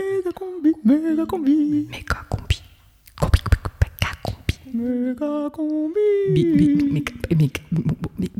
[0.00, 2.62] méga combi, méga combi, Méga combi.
[3.20, 3.40] Combi,
[3.80, 4.54] méga combi.
[4.74, 6.00] méga combi.
[6.34, 7.62] Bi- bi- méga- méga-
[8.18, 8.30] méga-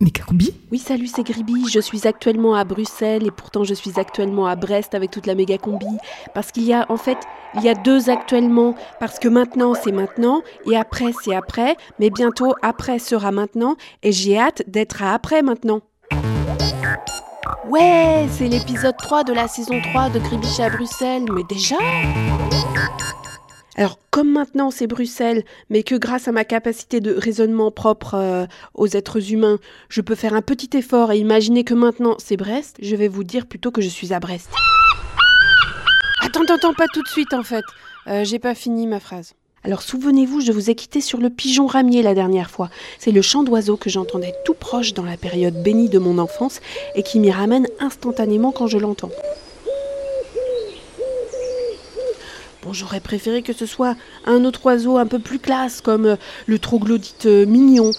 [0.00, 1.64] Méga combi Oui, salut, c'est Griby.
[1.70, 5.34] Je suis actuellement à Bruxelles et pourtant je suis actuellement à Brest avec toute la
[5.36, 5.86] méga combi.
[6.34, 7.18] Parce qu'il y a, en fait,
[7.54, 8.74] il y a deux actuellement.
[8.98, 11.76] Parce que maintenant, c'est maintenant et après, c'est après.
[12.00, 15.82] Mais bientôt, après sera maintenant et j'ai hâte d'être à après maintenant.
[17.72, 21.24] Ouais, c'est l'épisode 3 de la saison 3 de Gribiche à Bruxelles.
[21.32, 21.76] Mais déjà
[23.78, 28.44] alors, comme maintenant c'est Bruxelles, mais que grâce à ma capacité de raisonnement propre euh,
[28.74, 29.58] aux êtres humains,
[29.88, 33.24] je peux faire un petit effort et imaginer que maintenant c'est Brest, je vais vous
[33.24, 34.50] dire plutôt que je suis à Brest.
[36.20, 37.64] Attends, attends, pas tout de suite en fait.
[38.06, 39.32] Euh, J'ai pas fini ma phrase.
[39.64, 42.68] Alors souvenez-vous, je vous ai quitté sur le pigeon ramier la dernière fois.
[42.98, 46.60] C'est le chant d'oiseau que j'entendais tout proche dans la période bénie de mon enfance
[46.96, 49.12] et qui m'y ramène instantanément quand je l'entends.
[52.64, 56.16] Bon, j'aurais préféré que ce soit un autre oiseau un peu plus classe, comme euh,
[56.46, 57.90] le troglodyte euh, mignon,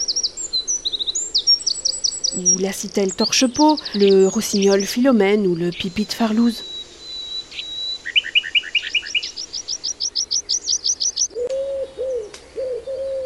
[2.37, 6.63] ou la citelle torche-peau, le rossignol philomène ou le pipite farlouse.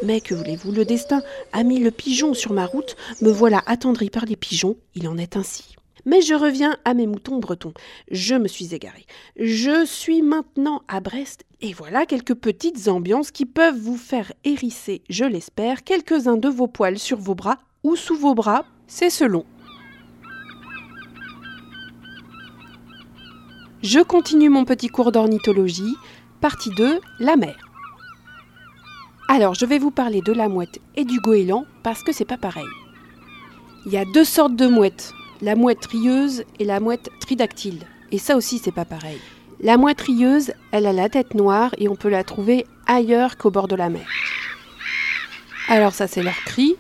[0.03, 1.21] Mais que voulez-vous, le destin
[1.53, 5.17] a mis le pigeon sur ma route, me voilà attendri par les pigeons, il en
[5.17, 5.75] est ainsi.
[6.05, 7.73] Mais je reviens à mes moutons bretons.
[8.11, 9.05] Je me suis égarée.
[9.37, 15.01] Je suis maintenant à Brest et voilà quelques petites ambiances qui peuvent vous faire hérisser,
[15.09, 19.45] je l'espère, quelques-uns de vos poils sur vos bras ou sous vos bras, c'est selon.
[23.83, 25.95] Je continue mon petit cours d'ornithologie.
[26.41, 27.66] Partie 2, la mer.
[29.29, 32.37] Alors, je vais vous parler de la mouette et du goéland parce que c'est pas
[32.37, 32.67] pareil.
[33.85, 37.85] Il y a deux sortes de mouettes, la mouette rieuse et la mouette tridactyle.
[38.11, 39.19] Et ça aussi, c'est pas pareil.
[39.59, 43.51] La mouette rieuse, elle a la tête noire et on peut la trouver ailleurs qu'au
[43.51, 44.07] bord de la mer.
[45.67, 46.77] Alors ça, c'est leur cri.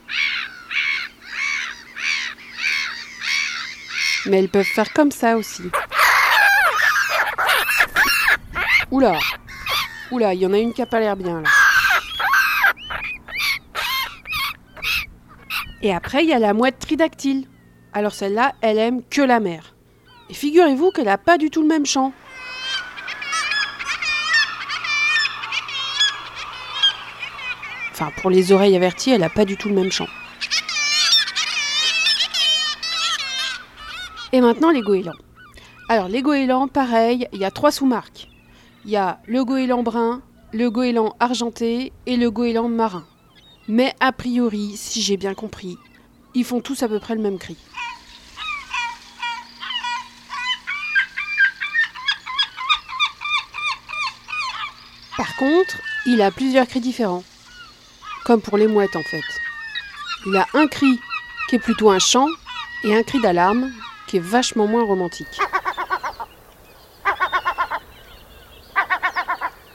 [4.25, 5.63] Mais elles peuvent faire comme ça aussi.
[8.89, 9.19] Oula
[10.11, 11.49] Oula, il y en a une qui a pas l'air bien là.
[15.87, 17.47] Et après, il y a la mouette tridactyle.
[17.93, 19.73] Alors celle-là, elle aime que la mer.
[20.29, 22.11] Et figurez-vous qu'elle n'a pas du tout le même chant.
[27.93, 30.09] Enfin, pour les oreilles averties, elle n'a pas du tout le même chant.
[34.33, 35.13] Et maintenant, les goélands.
[35.87, 38.27] Alors, les goélands, pareil, il y a trois sous-marques.
[38.83, 40.21] Il y a le goéland brun,
[40.51, 43.05] le goéland argenté et le goéland marin.
[43.67, 45.77] Mais a priori, si j'ai bien compris,
[46.33, 47.57] ils font tous à peu près le même cri.
[55.17, 57.23] Par contre, il a plusieurs cris différents.
[58.23, 59.23] Comme pour les mouettes en fait.
[60.25, 60.99] Il a un cri
[61.49, 62.27] qui est plutôt un chant
[62.83, 63.71] et un cri d'alarme
[64.07, 65.27] qui est vachement moins romantique.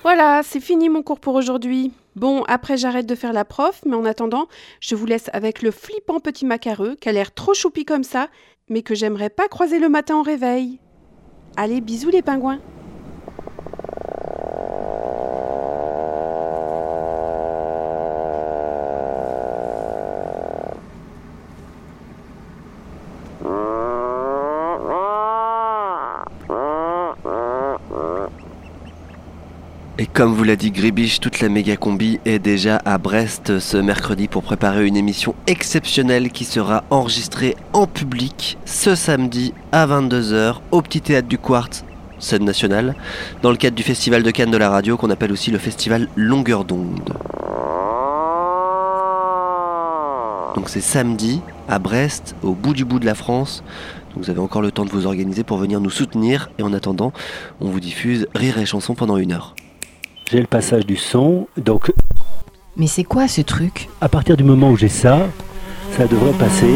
[0.03, 1.93] Voilà, c'est fini mon cours pour aujourd'hui.
[2.15, 4.47] Bon, après j'arrête de faire la prof, mais en attendant,
[4.81, 8.29] je vous laisse avec le flippant petit macareux qui a l'air trop choupi comme ça,
[8.69, 10.79] mais que j'aimerais pas croiser le matin au réveil.
[11.57, 12.61] Allez, bisous les pingouins.
[30.03, 33.77] Et comme vous l'a dit Gribiche, toute la méga combi est déjà à Brest ce
[33.77, 40.57] mercredi pour préparer une émission exceptionnelle qui sera enregistrée en public ce samedi à 22h
[40.73, 41.85] au Petit Théâtre du Quartz,
[42.19, 42.97] scène nationale,
[43.43, 46.09] dans le cadre du Festival de Cannes de la radio qu'on appelle aussi le Festival
[46.17, 47.15] Longueur d'onde.
[50.57, 53.63] Donc c'est samedi à Brest, au bout du bout de la France.
[54.17, 56.51] Vous avez encore le temps de vous organiser pour venir nous soutenir.
[56.59, 57.13] Et en attendant,
[57.61, 59.55] on vous diffuse Rire et Chanson pendant une heure.
[60.33, 61.93] J'ai le passage du son, donc
[62.79, 63.91] Mais c'est quoi ce truc?
[64.01, 65.29] à partir du moment où j'ai ça,
[65.95, 66.73] ça devrait passer.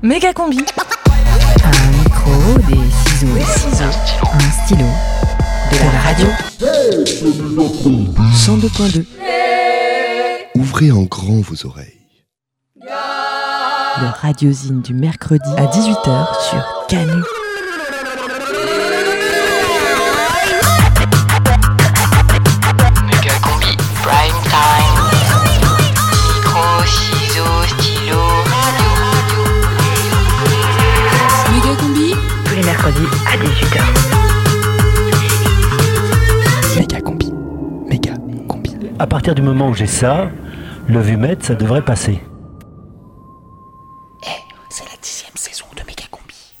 [0.00, 2.30] Méga combi Un micro,
[2.68, 3.98] des ciseaux, des ciseaux,
[4.32, 4.86] un stylo,
[5.72, 6.28] de la radio.
[8.32, 9.04] 102.2
[10.54, 11.98] Ouvrez en grand vos oreilles.
[12.80, 17.24] Le radiosine du mercredi à 18h sur Canu.
[33.34, 33.92] à hein.
[36.76, 37.32] Méga combi.
[37.88, 38.14] Méga
[38.48, 38.76] combi.
[38.98, 40.30] À partir du moment où j'ai ça,
[40.86, 42.20] le vumètre, ça devrait passer.
[44.22, 44.40] Hey,
[44.70, 46.54] c'est la dixième saison de Méga combi.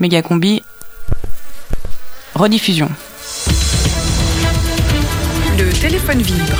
[0.00, 0.62] Méga combi.
[2.34, 2.88] Rediffusion.
[5.58, 6.56] Le téléphone vibre.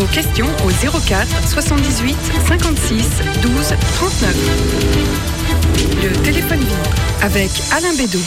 [0.00, 2.16] Vos questions au 04 78
[2.46, 4.34] 56 12 39.
[6.02, 8.18] Le téléphone vibre avec Alain Bédot.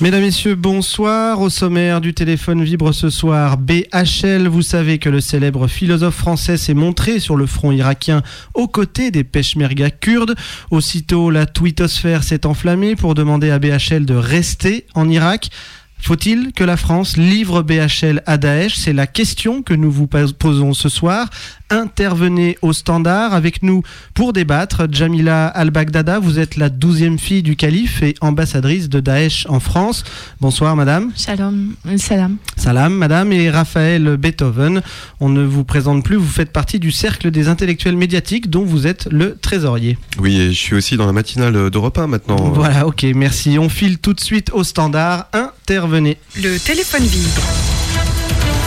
[0.00, 1.40] Mesdames, Messieurs, bonsoir.
[1.40, 4.46] Au sommaire du téléphone vibre ce soir, BHL.
[4.46, 8.22] Vous savez que le célèbre philosophe français s'est montré sur le front irakien
[8.54, 10.36] aux côtés des peshmerga kurdes.
[10.70, 15.50] Aussitôt, la twittosphère s'est enflammée pour demander à BHL de rester en Irak.
[16.00, 18.76] Faut-il que la France livre BHL à Daesh?
[18.76, 21.28] C'est la question que nous vous posons ce soir.
[21.70, 23.82] Intervenez au standard avec nous
[24.14, 24.86] pour débattre.
[24.90, 30.04] Jamila Al-Baghdada, vous êtes la douzième fille du calife et ambassadrice de Daesh en France.
[30.40, 31.12] Bonsoir madame.
[31.16, 32.36] Shalom, salam.
[32.56, 34.82] Salam madame et Raphaël Beethoven.
[35.20, 38.86] On ne vous présente plus, vous faites partie du cercle des intellectuels médiatiques dont vous
[38.86, 39.98] êtes le trésorier.
[40.18, 42.36] Oui, et je suis aussi dans la matinale d'Europe 1 maintenant.
[42.36, 43.58] Voilà, ok, merci.
[43.58, 45.26] On file tout de suite au standard.
[45.32, 46.16] Intervenez.
[46.36, 47.42] Le téléphone vibre.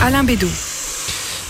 [0.03, 0.47] Alain Bédot.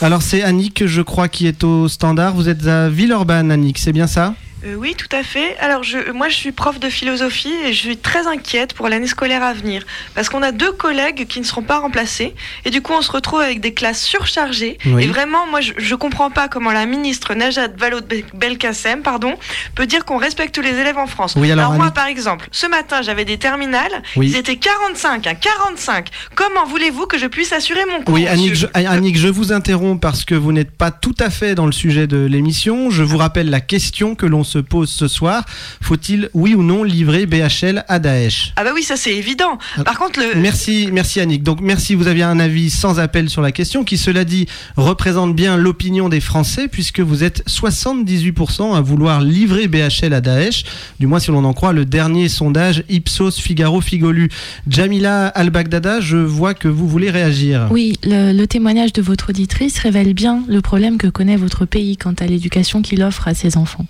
[0.04, 2.34] Alors c'est Annick, je crois, qui est au standard.
[2.34, 4.34] Vous êtes à Villeurbanne, Annick, c'est bien ça?
[4.66, 5.58] Euh, oui, tout à fait.
[5.60, 9.08] Alors, je, moi, je suis prof de philosophie et je suis très inquiète pour l'année
[9.08, 9.84] scolaire à venir.
[10.14, 12.36] Parce qu'on a deux collègues qui ne seront pas remplacés.
[12.66, 14.78] Et du coup, on se retrouve avec des classes surchargées.
[14.86, 15.04] Oui.
[15.04, 19.36] Et vraiment, moi, je ne comprends pas comment la ministre Najat Vallaud-Belkacem pardon,
[19.76, 21.34] peut dire qu'on respecte les élèves en France.
[21.36, 24.04] Oui, alors, moi, par exemple, ce matin, j'avais des terminales.
[24.16, 24.28] Oui.
[24.30, 26.10] Ils étaient 45, hein, 45.
[26.36, 30.00] Comment voulez-vous que je puisse assurer mon cours Oui, Annick je, Annick, je vous interromps
[30.00, 32.90] parce que vous n'êtes pas tout à fait dans le sujet de l'émission.
[32.90, 35.46] Je vous rappelle la question que l'on se pose ce soir.
[35.82, 38.54] Faut-il, oui ou non, livrer BHL à Daesh?
[38.56, 39.58] Ah bah oui, ça c'est évident.
[39.86, 40.40] Par contre, le...
[40.40, 41.44] Merci, merci Annick.
[41.44, 45.36] Donc merci, vous aviez un avis sans appel sur la question qui, cela dit, représente
[45.36, 50.64] bien l'opinion des Français puisque vous êtes 78% à vouloir livrer BHL à Daesh,
[51.00, 54.30] du moins si l'on en croit le dernier sondage Ipsos Figaro Figolu.
[54.68, 57.68] Jamila Al-Baghdada, je vois que vous voulez réagir.
[57.72, 61.98] Oui, le, le témoignage de votre auditrice révèle bien le problème que connaît votre pays
[61.98, 63.86] quant à l'éducation qu'il offre à ses enfants.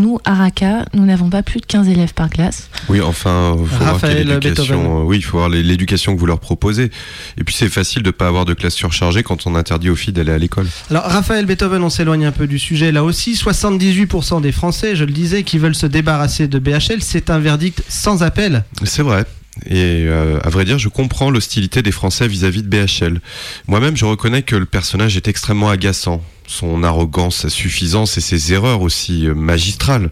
[0.00, 2.70] Nous, à Raqqa, nous n'avons pas plus de 15 élèves par classe.
[2.88, 4.76] Oui, enfin, il faut voir Raphaël quelle éducation.
[4.78, 4.96] Beethoven.
[5.02, 6.90] euh, Oui, il faut voir l'éducation que vous leur proposez.
[7.38, 10.14] Et puis c'est facile de pas avoir de classe surchargée quand on interdit aux filles
[10.14, 10.66] d'aller à l'école.
[10.90, 13.34] Alors Raphaël Beethoven, on s'éloigne un peu du sujet là aussi.
[13.34, 17.82] 78% des Français, je le disais, qui veulent se débarrasser de BHL, c'est un verdict
[17.88, 18.64] sans appel.
[18.84, 19.24] C'est vrai.
[19.66, 23.20] Et euh, à vrai dire, je comprends l'hostilité des Français vis-à-vis de BHL.
[23.66, 26.22] Moi-même, je reconnais que le personnage est extrêmement agaçant.
[26.50, 30.10] Son arrogance, sa suffisance et ses erreurs aussi euh, magistrales.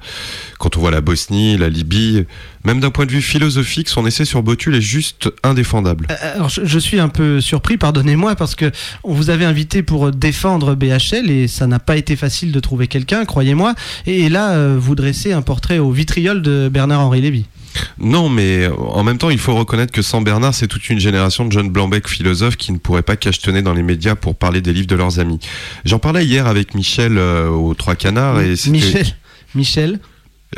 [0.61, 2.27] Quand on voit la Bosnie, la Libye,
[2.65, 6.07] même d'un point de vue philosophique, son essai sur Botul est juste indéfendable.
[6.11, 8.71] Euh, Alors je, suis un peu surpris, pardonnez-moi, parce que
[9.03, 12.87] on vous avait invité pour défendre BHL et ça n'a pas été facile de trouver
[12.87, 13.75] quelqu'un, croyez-moi.
[14.07, 17.47] Et là, euh, vous dressez un portrait au vitriol de Bernard-Henri Lévy.
[17.99, 21.45] Non, mais en même temps, il faut reconnaître que sans Bernard, c'est toute une génération
[21.45, 24.73] de jeunes blancs-becs philosophes qui ne pourraient pas cachetonner dans les médias pour parler des
[24.73, 25.39] livres de leurs amis.
[25.85, 29.07] J'en parlais hier avec Michel euh, aux Trois Canards et c'était- Michel,
[29.55, 30.01] Michel,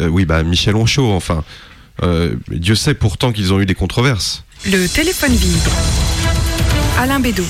[0.00, 1.42] Euh, oui, bah Michel Onchaud, enfin.
[2.02, 4.44] Euh, Dieu sait pourtant qu'ils ont eu des controverses.
[4.66, 5.70] Le téléphone vibre.
[6.98, 7.42] Alain Bédot.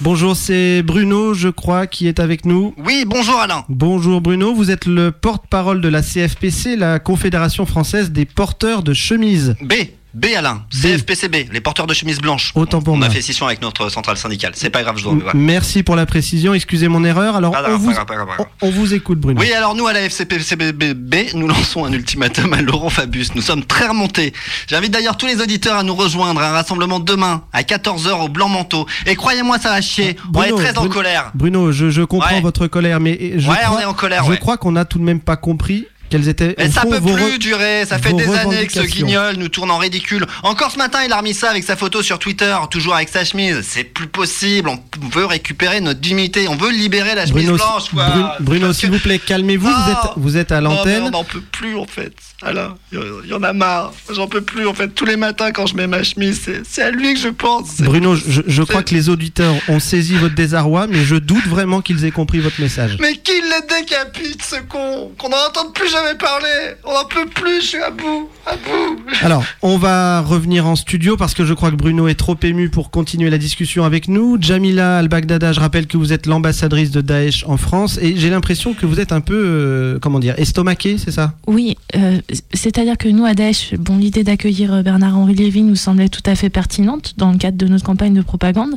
[0.00, 2.74] Bonjour, c'est Bruno, je crois, qui est avec nous.
[2.84, 3.64] Oui, bonjour Alain.
[3.68, 8.92] Bonjour Bruno, vous êtes le porte-parole de la CFPC, la Confédération française des porteurs de
[8.92, 9.56] chemises.
[9.62, 9.74] B.
[10.14, 10.62] B Alain.
[10.70, 12.52] CFPCB, les porteurs de chemises blanches.
[12.54, 13.06] Autant pour On moi.
[13.08, 14.52] a fait scission avec notre centrale syndicale.
[14.54, 15.14] C'est pas grave, je dois.
[15.14, 15.32] Voilà.
[15.34, 17.36] Merci pour la précision, excusez mon erreur.
[17.36, 19.40] Alors, on vous, on- on vous écoute Bruno.
[19.40, 23.34] Oui, alors nous à la FCPCB, nous lançons un ultimatum à Laurent Fabius.
[23.34, 24.32] Nous sommes très remontés.
[24.68, 28.28] J'invite d'ailleurs tous les auditeurs à nous rejoindre à un rassemblement demain à 14h au
[28.28, 28.86] Blanc Manteau.
[29.06, 30.16] Et croyez-moi, ça va chier.
[30.34, 31.30] on est Bruno, très en Bruno- colère.
[31.34, 32.40] Bruno, je, je comprends Ouais.
[32.40, 34.38] votre colère, mais je Ouais, crois, on est en colère, je ouais.
[34.38, 36.54] crois qu'on n'a tout de même pas compris quelles étaient.
[36.58, 39.70] Mais ça peut plus re- durer, ça fait des années que ce guignol nous tourne
[39.70, 40.26] en ridicule.
[40.42, 43.24] Encore ce matin, il a remis ça avec sa photo sur Twitter, toujours avec sa
[43.24, 43.62] chemise.
[43.68, 44.80] C'est plus possible, on
[45.12, 48.36] veut récupérer notre dignité, on veut libérer la chemise Bruno, blanche, quoi.
[48.40, 49.66] Bruno, s'il vous plaît, calmez-vous.
[49.68, 51.04] Vous êtes, vous êtes à l'antenne.
[51.04, 52.12] on n'en peut plus en fait.
[52.42, 53.92] Alain, il y en a marre.
[54.12, 54.88] J'en peux plus en fait.
[54.88, 57.80] Tous les matins quand je mets ma chemise, c'est- à lui que je pense.
[57.80, 61.80] Bruno, je, je crois que les auditeurs ont saisi votre désarroi, mais je doute vraiment
[61.80, 62.98] qu'ils aient compris votre message.
[63.00, 66.74] Mais qui le décapite ce con Qu'on n'en entende plus jamais parler.
[66.84, 68.98] On n'en peut plus, je suis à bout, à bout.
[69.22, 72.68] Alors, on va revenir en studio parce que je crois que Bruno est trop ému
[72.68, 74.36] pour continuer la discussion avec nous.
[74.40, 78.74] Jamila Al-Baghdada, je rappelle que vous êtes l'ambassadrice de Daesh en France et j'ai l'impression
[78.74, 81.34] que vous êtes un peu, euh, comment dire, estomaqué, c'est ça?
[81.46, 82.18] Oui, euh,
[82.52, 86.34] c'est-à-dire que nous, à Daesh, bon, l'idée d'accueillir euh, Bernard-Henri Lévy nous semblait tout à
[86.34, 88.74] fait pertinente dans le cadre de notre campagne de propagande.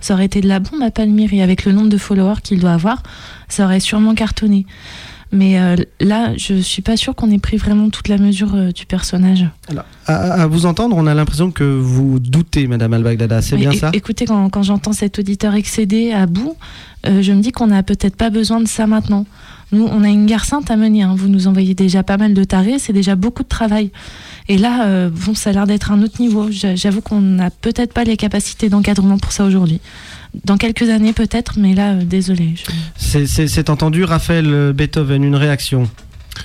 [0.00, 2.60] Ça aurait été de la bombe à Palmyre et avec le nombre de followers qu'il
[2.60, 3.02] doit avoir,
[3.48, 4.66] ça aurait sûrement cartonné.
[5.34, 8.70] Mais euh, là, je suis pas sûre qu'on ait pris vraiment toute la mesure euh,
[8.70, 9.44] du personnage.
[9.68, 13.72] Alors, à, à vous entendre, on a l'impression que vous doutez, Madame Al-Baghdada, c'est bien
[13.72, 13.90] ça?
[13.94, 16.54] Écoutez, quand, quand j'entends cet auditeur excédé à bout,
[17.06, 19.26] euh, je me dis qu'on n'a peut-être pas besoin de ça maintenant.
[19.72, 21.02] Nous, on a une guerre sainte à mener.
[21.02, 21.14] hein.
[21.18, 23.90] Vous nous envoyez déjà pas mal de tarés, c'est déjà beaucoup de travail.
[24.48, 26.48] Et là, bon, ça a l'air d'être un autre niveau.
[26.52, 29.80] J'a- J'avoue qu'on n'a peut-être pas les capacités d'encadrement pour ça aujourd'hui.
[30.44, 32.54] Dans quelques années, peut-être, mais là, euh, désolé.
[32.56, 32.64] je-
[33.24, 35.88] C'est- entendu, Raphaël euh, Beethoven, une réaction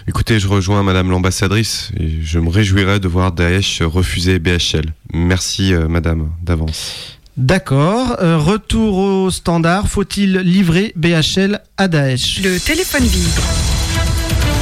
[0.08, 4.93] Écoutez, je rejoins Madame l'ambassadrice et je me réjouirais de voir Daesh refuser BHL.
[5.13, 7.17] Merci euh, Madame d'avance.
[7.38, 8.17] D'accord.
[8.22, 9.88] euh, retour au standard.
[9.88, 12.41] Faut-il livrer BHL à Daesh?
[12.43, 13.41] Le téléphone vibre.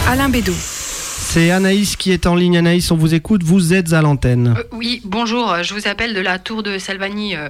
[0.08, 0.54] Alain Bédot.
[1.30, 2.58] C'est Anaïs qui est en ligne.
[2.58, 3.44] Anaïs, on vous écoute.
[3.44, 4.56] Vous êtes à l'antenne.
[4.58, 7.50] Euh, oui, bonjour, je vous appelle de la tour de Salvani euh,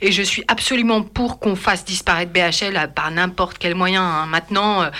[0.00, 4.02] et je suis absolument pour qu'on fasse disparaître BHL euh, par n'importe quel moyen.
[4.04, 4.26] hein.
[4.26, 4.90] Maintenant, euh,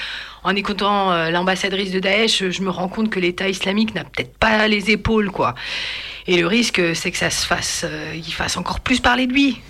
[0.42, 4.36] en écoutant euh, l'ambassadrice de Daesh, je me rends compte que l'État islamique n'a peut-être
[4.36, 5.54] pas les épaules, quoi.
[6.26, 9.32] Et le risque, c'est que ça se fasse, euh, il fasse encore plus parler de
[9.32, 9.60] lui.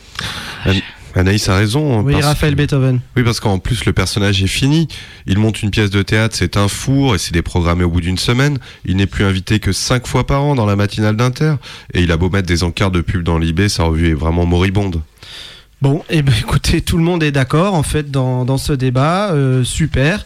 [1.17, 2.03] An- Anaïs a raison.
[2.03, 3.01] Oui, parce Raphaël que- Beethoven.
[3.17, 4.87] Oui, parce qu'en plus, le personnage est fini.
[5.27, 8.19] Il monte une pièce de théâtre, c'est un four, et c'est déprogrammé au bout d'une
[8.19, 8.59] semaine.
[8.85, 11.55] Il n'est plus invité que cinq fois par an dans la matinale d'Inter.
[11.95, 14.47] Et il a beau mettre des encarts de pub dans l'IB, sa revue est vraiment
[14.47, 15.03] moribonde.
[15.83, 19.31] Bon, eh ben, écoutez, tout le monde est d'accord en fait dans, dans ce débat.
[19.33, 20.25] euh, super.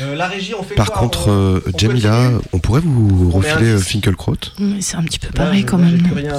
[0.00, 3.36] Euh, la régie, on fait Par quoi contre, On- euh, Jamila, on pourrait vous On
[3.36, 3.78] refiler euh.
[3.78, 5.98] Finkelkraut Mais C'est un petit peu pareil quand même.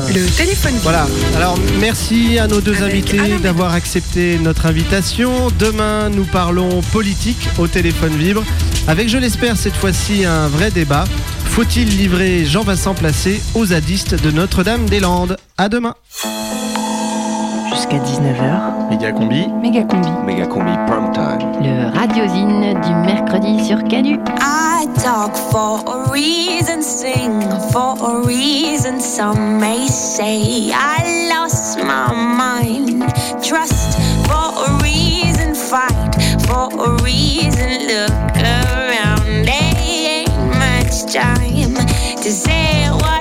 [0.10, 0.84] Le téléphone vibre.
[0.84, 1.06] Voilà.
[1.36, 5.50] Alors, merci à nos deux Avec invités d'avoir accepté notre invitation.
[5.60, 8.44] Demain, nous parlons politique au téléphone vibre,
[8.88, 11.04] avec, je l'espère, cette fois-ci un vrai débat.
[11.46, 15.38] Faut-il livrer Jean-Vincent Placé aux zadistes de Notre-Dame-des-Landes?
[15.60, 15.94] À demain.
[17.84, 19.46] Jusqu'à 19h, Méga combi.
[19.62, 20.08] méga combi.
[20.26, 21.52] Méga combi prime time.
[21.62, 24.22] Le radiosine du mercredi sur Canu.
[24.40, 27.42] I talk for a reason, sing
[27.74, 29.02] for a reason.
[29.02, 33.04] Some may say I lost my mind.
[33.44, 36.16] Trust for a reason, fight
[36.48, 37.68] for a reason.
[37.90, 41.76] Look around, there ain't much time
[42.22, 43.13] to say what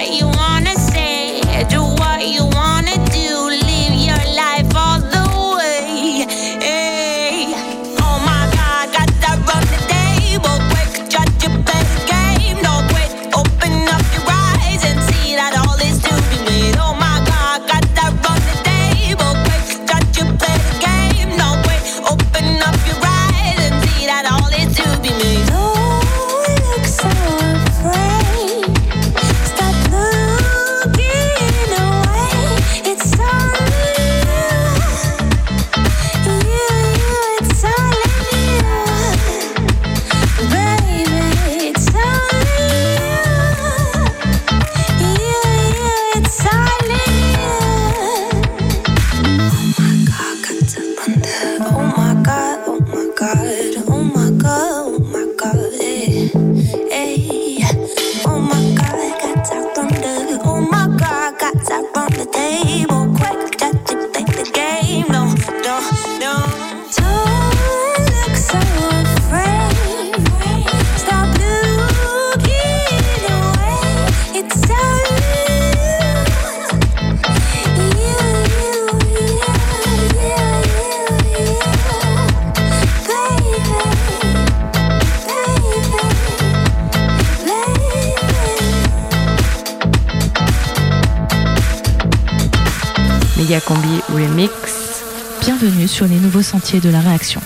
[96.52, 97.40] sentiers de la réaction.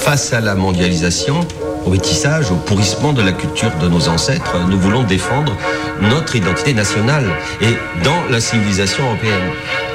[0.00, 1.40] Face à la mondialisation,
[1.86, 5.56] au métissage, au pourrissement de la culture de nos ancêtres, nous voulons défendre
[6.02, 7.24] notre identité nationale
[7.62, 7.74] et
[8.04, 9.48] dans la civilisation européenne.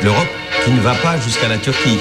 [0.03, 0.33] L'Europe
[0.65, 1.99] qui ne va pas jusqu'à la Turquie.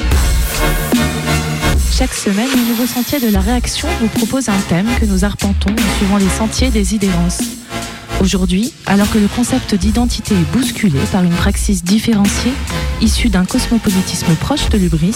[1.92, 5.72] Chaque semaine, les nouveaux sentiers de la réaction vous proposent un thème que nous arpentons
[5.72, 7.40] en suivant les sentiers des idéances.
[8.20, 12.52] Aujourd'hui, alors que le concept d'identité est bousculé par une praxis différenciée,
[13.00, 15.14] issue d'un cosmopolitisme proche de l'ubris,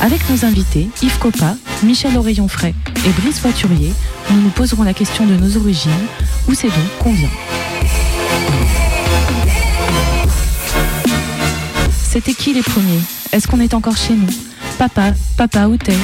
[0.00, 2.74] avec nos invités Yves Coppa, Michel Oreillon-Fray
[3.06, 3.92] et Brice Voiturier,
[4.30, 5.90] nous nous poserons la question de nos origines,
[6.48, 7.28] où c'est donc qu'on vient.
[12.10, 13.00] C'était qui les premiers?
[13.32, 14.28] Est-ce qu'on est encore chez nous?
[14.78, 15.96] Papa, papa, où t'es?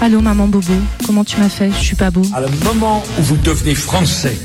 [0.00, 0.72] Allô maman Bobo,
[1.06, 1.70] comment tu m'as fait?
[1.72, 2.22] Je suis pas beau.
[2.34, 4.38] À le moment où vous devenez français,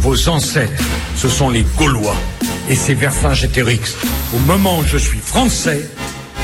[0.00, 0.84] vos ancêtres,
[1.16, 2.14] ce sont les Gaulois.
[2.68, 3.94] Et c'est Vercingétorix.
[4.34, 5.88] Au moment où je suis français,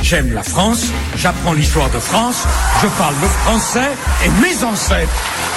[0.02, 0.86] j'aime la France,
[1.16, 2.44] j'apprends l'histoire de France,
[2.82, 3.90] je parle le français
[4.24, 5.10] et mes ancêtres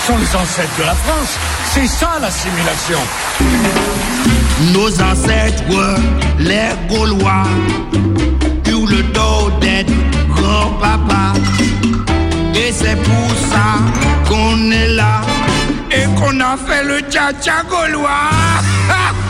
[0.08, 1.38] sont les ancêtres de la France.
[1.74, 3.00] C'est ça l'assimilation.
[4.74, 5.98] Nos ancêtres were
[6.40, 7.44] les Gaulois,
[8.66, 9.86] sur le dos des
[10.30, 11.34] grands-papas.
[12.56, 13.80] Et c'est pour ça
[14.28, 15.22] qu'on est là
[15.92, 18.30] et qu'on a fait le tcha-tcha gaulois.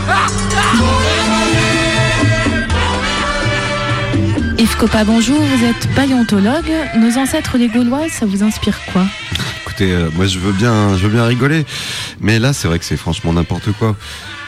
[4.58, 6.72] Yves bonjour, vous êtes paléontologue.
[6.98, 9.06] Nos ancêtres les Gaulois, ça vous inspire quoi
[9.64, 11.66] Écoutez, euh, moi je veux bien, je veux bien rigoler,
[12.22, 13.96] mais là c'est vrai que c'est franchement n'importe quoi.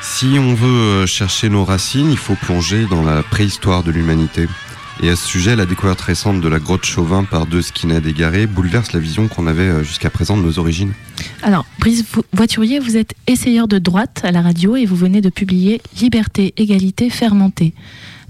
[0.01, 4.47] Si on veut euh, chercher nos racines, il faut plonger dans la préhistoire de l'humanité.
[5.03, 8.47] Et à ce sujet, la découverte récente de la grotte Chauvin par deux skinheads égarés
[8.47, 10.93] bouleverse la vision qu'on avait euh, jusqu'à présent de nos origines.
[11.43, 15.19] Alors, Brice Vo- Voiturier, vous êtes essayeur de droite à la radio et vous venez
[15.21, 17.73] de publier Liberté, égalité, fermentée.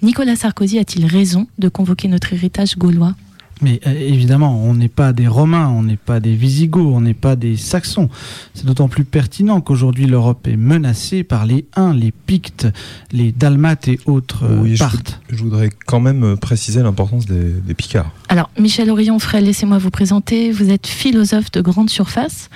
[0.02, 3.14] Nicolas Sarkozy a-t-il raison de convoquer notre héritage gaulois?
[3.62, 7.14] Mais euh, évidemment, on n'est pas des Romains, on n'est pas des Visigoths, on n'est
[7.14, 8.10] pas des Saxons.
[8.54, 12.68] C'est d'autant plus pertinent qu'aujourd'hui l'Europe est menacée par les Huns, les Pictes,
[13.12, 15.22] les Dalmates et autres euh, Oui, je, Parthes.
[15.30, 18.12] je voudrais quand même euh, préciser l'importance des, des Picards.
[18.30, 20.52] Alors, Michel Orion-Fray, laissez-moi vous présenter.
[20.52, 22.50] Vous êtes philosophe de grande surface.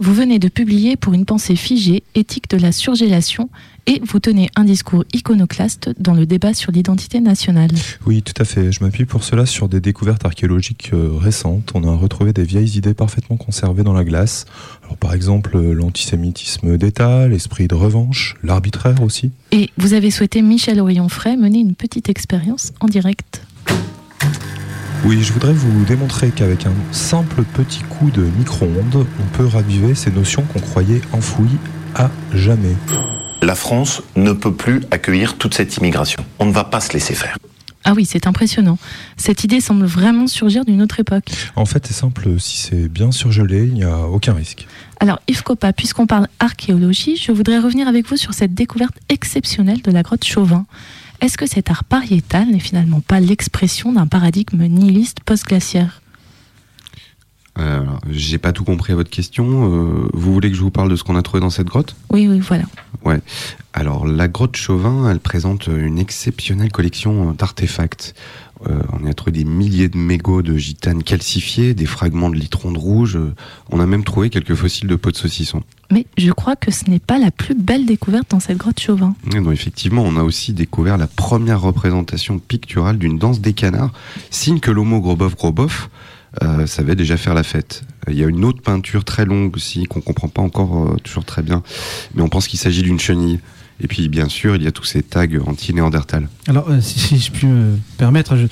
[0.00, 3.48] Vous venez de publier pour une pensée figée, éthique de la surgélation,
[3.86, 7.70] et vous tenez un discours iconoclaste dans le débat sur l'identité nationale.
[8.06, 8.72] Oui, tout à fait.
[8.72, 11.72] Je m'appuie pour cela sur des découvertes archéologiques euh, récentes.
[11.74, 14.46] On a retrouvé des vieilles idées parfaitement conservées dans la glace.
[14.84, 19.32] Alors, par exemple, l'antisémitisme d'État, l'esprit de revanche, l'arbitraire aussi.
[19.50, 23.42] Et vous avez souhaité, Michel Orion-Fray, mener une petite expérience en direct.
[25.04, 29.96] Oui, je voudrais vous démontrer qu'avec un simple petit coup de micro-ondes, on peut raviver
[29.96, 31.58] ces notions qu'on croyait enfouies
[31.96, 32.76] à jamais.
[33.42, 36.24] La France ne peut plus accueillir toute cette immigration.
[36.38, 37.36] On ne va pas se laisser faire.
[37.82, 38.78] Ah oui, c'est impressionnant.
[39.16, 41.28] Cette idée semble vraiment surgir d'une autre époque.
[41.56, 44.68] En fait, c'est simple, si c'est bien surgelé, il n'y a aucun risque.
[45.00, 49.82] Alors, Yves Copa, puisqu'on parle archéologie, je voudrais revenir avec vous sur cette découverte exceptionnelle
[49.82, 50.64] de la grotte Chauvin.
[51.20, 56.01] Est-ce que cet art pariétal n'est finalement pas l'expression d'un paradigme nihiliste post-glaciaire?
[57.58, 59.70] Euh, J'ai pas tout compris à votre question.
[59.70, 61.96] Euh, vous voulez que je vous parle de ce qu'on a trouvé dans cette grotte?
[62.10, 62.64] Oui, oui, voilà.
[63.04, 63.20] Ouais.
[63.74, 68.14] Alors, la grotte Chauvin, elle présente une exceptionnelle collection d'artefacts.
[68.68, 72.36] Euh, on y a trouvé des milliers de mégots de gitane calcifiés, des fragments de
[72.36, 73.18] litron de rouge.
[73.70, 75.62] On a même trouvé quelques fossiles de peau de saucisson.
[75.90, 79.14] Mais je crois que ce n'est pas la plus belle découverte dans cette grotte Chauvin.
[79.34, 83.92] Et donc, effectivement, on a aussi découvert la première représentation picturale d'une danse des canards,
[84.30, 85.88] signe que l'homo grobov grobov
[86.42, 87.82] euh, savait déjà faire la fête.
[88.08, 91.24] Il y a une autre peinture très longue aussi qu'on comprend pas encore euh, toujours
[91.24, 91.62] très bien,
[92.14, 93.40] mais on pense qu'il s'agit d'une chenille.
[93.84, 96.28] Et puis, bien sûr, il y a tous ces tags anti-néandertal.
[96.46, 98.46] Alors, euh, si, si je puis me permettre, je,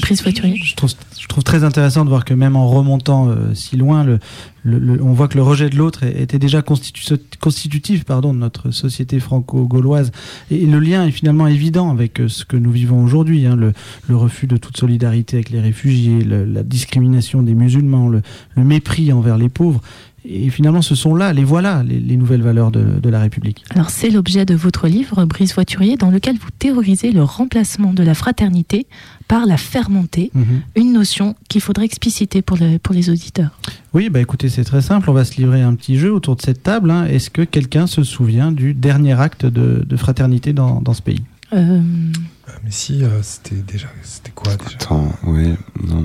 [0.00, 3.76] Prise je, trouve, je trouve très intéressant de voir que même en remontant euh, si
[3.76, 4.20] loin, le,
[4.62, 8.38] le- le- on voit que le rejet de l'autre était déjà constitu- constitutif pardon, de
[8.38, 10.12] notre société franco-gauloise.
[10.52, 13.46] Et, le lien est finalement évident avec euh, ce que nous vivons aujourd'hui.
[13.46, 13.72] hein, le,
[14.08, 18.22] le refus de toute solidarité avec les réfugiés, le- la discrimination des musulmans, le,
[18.54, 19.80] le mépris envers les pauvres.
[20.24, 23.64] Et finalement, ce sont là, les voilà, les, les nouvelles valeurs de, de la République.
[23.70, 28.02] Alors, c'est l'objet de votre livre, Brise Voiturier, dans lequel vous théorisez le remplacement de
[28.02, 28.86] la fraternité
[29.28, 30.44] par la fermentée, Mhm.
[30.76, 33.58] une notion qu'il faudrait expliciter pour, le- pour les auditeurs.
[33.94, 35.08] Oui, bah écoutez, c'est très simple.
[35.08, 36.90] On va se livrer un petit jeu autour de cette table.
[36.90, 37.06] hein.
[37.06, 41.22] Est-ce que quelqu'un se souvient du dernier acte de, de fraternité dans, dans ce pays?
[41.54, 41.80] Euh,
[42.64, 43.88] mais si, euh, c'était déjà.
[44.02, 44.74] C'était quoi déjà?
[44.74, 45.54] Attends, oui,
[45.86, 46.04] non.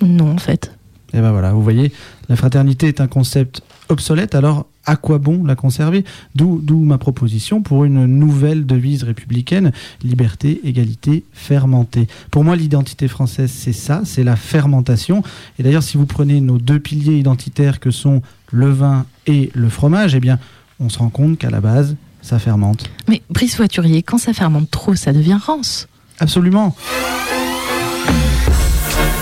[0.00, 0.72] non, en fait.
[1.14, 1.92] Et ben voilà, vous voyez,
[2.28, 4.34] la fraternité est un concept obsolète.
[4.34, 6.04] Alors, à quoi bon la conserver?
[6.34, 9.72] D'où d'où ma proposition pour une nouvelle devise républicaine
[10.02, 12.08] liberté, égalité, fermentée.
[12.30, 15.22] Pour moi, l'identité française, c'est ça, c'est la fermentation.
[15.58, 19.68] Et d'ailleurs, si vous prenez nos deux piliers identitaires que sont le vin et le
[19.68, 20.38] fromage, eh bien,
[20.80, 22.90] on se rend compte qu'à la base, ça fermente.
[23.08, 25.88] Mais Brice Voiturier, quand ça fermente trop, ça devient rance.
[26.18, 26.74] Absolument.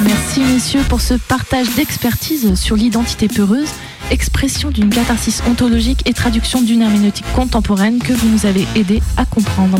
[0.04, 3.68] Merci messieurs pour ce partage d'expertise sur l'identité peureuse,
[4.10, 9.24] expression d'une catharsis ontologique et traduction d'une herméneutique contemporaine que vous nous avez aidé à
[9.24, 9.78] comprendre.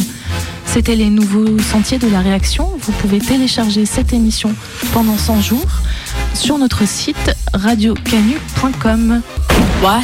[0.66, 2.70] C'était les nouveaux sentiers de la réaction.
[2.80, 4.54] Vous pouvez télécharger cette émission
[4.92, 5.66] pendant 100 jours
[6.35, 9.22] sur notre site radiocanu.com.
[9.83, 10.02] What.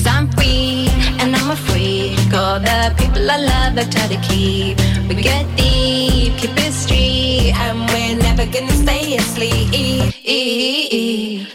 [0.00, 0.88] Cause I'm free,
[1.20, 2.16] and I'm a freak.
[2.32, 4.78] All the people I love, I try to keep.
[5.06, 10.16] We get deep, keep it street, and we're never gonna stay asleep.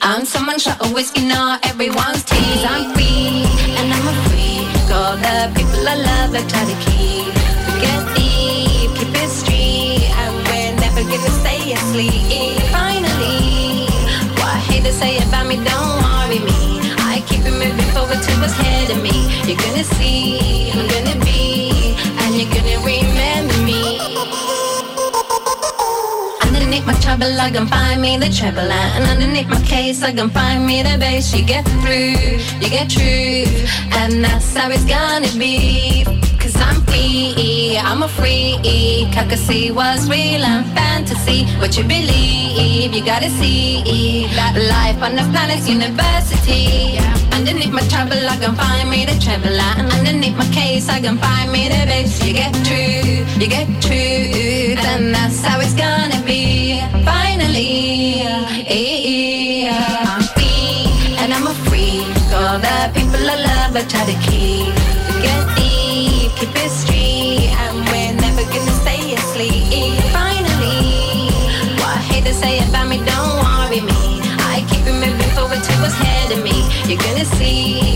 [0.03, 2.37] I'm someone shot of whiskey, not everyone's tea.
[2.37, 4.69] i I'm free, and I'm a freak.
[4.93, 7.33] All the people I love, I try to keep.
[7.65, 12.61] We get deep, keep it street, and we're never gonna stay asleep.
[12.69, 13.89] Finally,
[14.37, 16.04] what haters say about me, don't
[18.25, 18.35] to.
[19.47, 23.99] You're gonna see, I'm gonna be, and you're gonna remember me.
[26.41, 30.29] Underneath my trouble, I can find me the treble And underneath my case, I can
[30.29, 35.27] find me the bass You get through, you get truth And that's how it's gonna
[35.37, 36.05] be
[36.45, 38.61] Cause I'm free, I'm a freak.
[39.17, 41.45] I can see what's real and fantasy.
[41.57, 44.27] What you believe, you gotta see.
[44.35, 46.99] That life on the planet's university.
[47.33, 49.17] Underneath my trouble, I can find me the
[49.79, 53.65] And underneath my case, I can find me the bass You get truth, you get
[53.81, 56.79] truth And that's how it's gonna be.
[57.03, 58.21] Finally,
[59.65, 62.05] I'm free And I'm a freak.
[62.37, 64.75] All the people I love, I try to keep.
[65.23, 65.64] Get
[66.29, 69.99] keep it street And we're never gonna stay asleep.
[70.11, 71.29] Finally,
[71.79, 71.97] what
[72.33, 74.21] say about me, don't worry me.
[74.53, 75.61] I keep moving forward
[76.41, 76.55] me.
[76.87, 77.94] You're gonna see,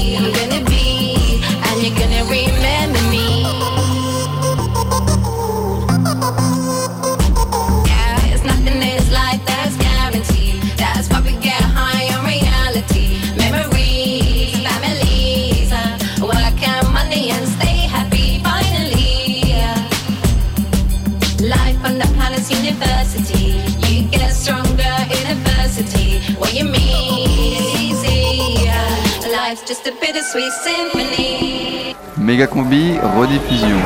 [29.60, 31.96] Life's just a bittersweet symphony.
[32.18, 33.78] Méga combi, rediffusion.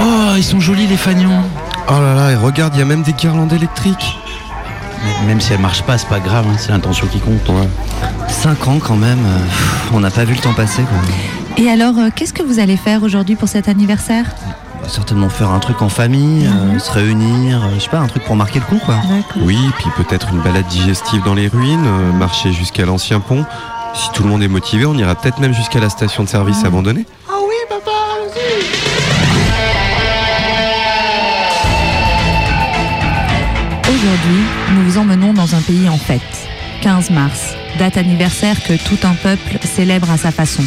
[0.00, 1.42] Oh, ils sont jolis les fagnons.
[1.88, 4.16] Oh là là, et regarde, il y a même des guirlandes électriques.
[5.26, 7.50] Même si elles marchent pas, c'est pas grave, hein, c'est l'intention qui compte.
[8.28, 10.82] 5 ans quand même, euh, pff, on n'a pas vu le temps passer.
[10.82, 11.64] Quoi.
[11.64, 14.24] Et alors, euh, qu'est-ce que vous allez faire aujourd'hui pour cet anniversaire?
[14.88, 18.24] Certainement faire un truc en famille, euh, se réunir, euh, je sais pas, un truc
[18.24, 18.96] pour marquer le coup quoi.
[19.40, 23.44] Oui, puis peut-être une balade digestive dans les ruines, euh, marcher jusqu'à l'ancien pont.
[23.94, 26.64] Si tout le monde est motivé, on ira peut-être même jusqu'à la station de service
[26.64, 27.06] abandonnée.
[27.28, 27.90] Ah oui, papa,
[33.84, 34.42] Aujourd'hui,
[34.74, 36.20] nous vous emmenons dans un pays en fête.
[36.82, 40.64] 15 mars, date anniversaire que tout un peuple célèbre à sa façon.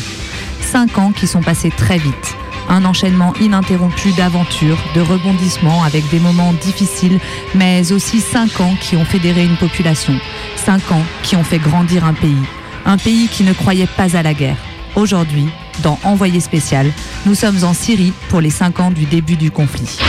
[0.62, 2.35] Cinq ans qui sont passés très vite.
[2.69, 7.19] Un enchaînement ininterrompu d'aventures, de rebondissements avec des moments difficiles,
[7.54, 10.13] mais aussi cinq ans qui ont fédéré une population.
[10.56, 12.43] Cinq ans qui ont fait grandir un pays.
[12.86, 14.58] Un pays qui ne croyait pas à la guerre.
[14.95, 15.47] Aujourd'hui,
[15.84, 16.91] dans Envoyé spécial,
[17.25, 19.99] nous sommes en Syrie pour les cinq ans du début du conflit.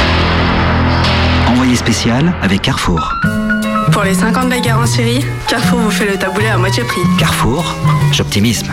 [1.48, 3.14] Envoyé spécial avec Carrefour.
[3.92, 6.84] Pour les 50 de la guerre en Syrie, Carrefour vous fait le taboulet à moitié
[6.84, 7.00] prix.
[7.18, 7.64] Carrefour,
[8.12, 8.72] j'optimisme.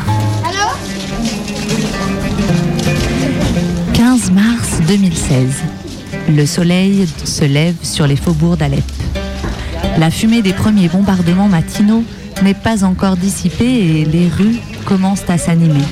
[4.34, 5.64] Mars 2016.
[6.30, 8.84] Le soleil se lève sur les faubourgs d'Alep.
[9.98, 12.04] La fumée des premiers bombardements matinaux
[12.42, 15.84] n'est pas encore dissipée et les rues commencent à s'animer.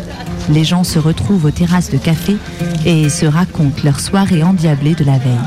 [0.49, 2.37] Les gens se retrouvent aux terrasses de café
[2.85, 5.37] et se racontent leur soirée endiablée de la veille.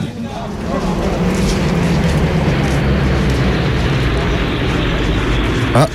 [5.75, 5.89] Ah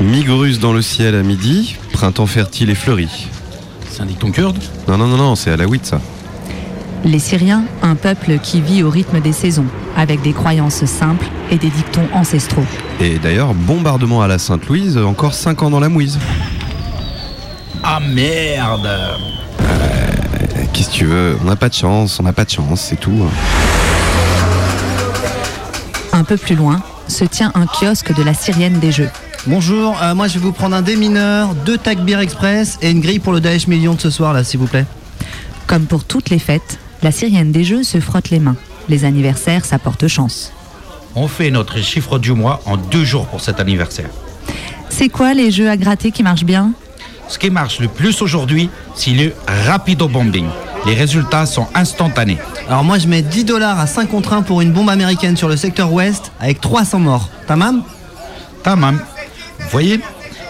[0.00, 3.28] Migrus dans le ciel à midi, printemps fertile et fleuri.
[3.94, 6.00] C'est un dicton kurde Non, non, non, non, c'est à la ça.
[7.04, 11.58] Les Syriens, un peuple qui vit au rythme des saisons, avec des croyances simples et
[11.58, 12.64] des dictons ancestraux.
[12.98, 16.18] Et d'ailleurs, bombardement à la Sainte-Louise, encore 5 ans dans la mouise.
[17.84, 18.88] Ah merde
[20.72, 21.36] Qu'est-ce que tu veux?
[21.40, 23.22] On n'a pas de chance, on n'a pas de chance, c'est tout.
[23.22, 23.30] hein.
[26.12, 29.10] Un peu plus loin se tient un kiosque de la Syrienne des Jeux.
[29.46, 33.18] Bonjour, euh, moi je vais vous prendre un démineur, deux Takbir Express et une grille
[33.18, 34.86] pour le Daesh Million de ce soir là, s'il vous plaît.
[35.66, 38.56] Comme pour toutes les fêtes, la Syrienne des Jeux se frotte les mains.
[38.88, 40.50] Les anniversaires, ça porte chance.
[41.14, 44.08] On fait notre chiffre du mois en deux jours pour cet anniversaire.
[44.88, 46.72] C'est quoi les jeux à gratter qui marchent bien?
[47.28, 49.34] Ce qui marche le plus aujourd'hui, c'est le
[49.66, 50.46] rapido bombing.
[50.86, 52.38] Les résultats sont instantanés.
[52.66, 55.48] Alors moi je mets 10 dollars à 5 contre 1 pour une bombe américaine sur
[55.48, 57.28] le secteur ouest avec 300 morts.
[57.46, 57.82] Tamam?
[58.62, 59.00] Tamam.
[59.74, 59.98] Vous voyez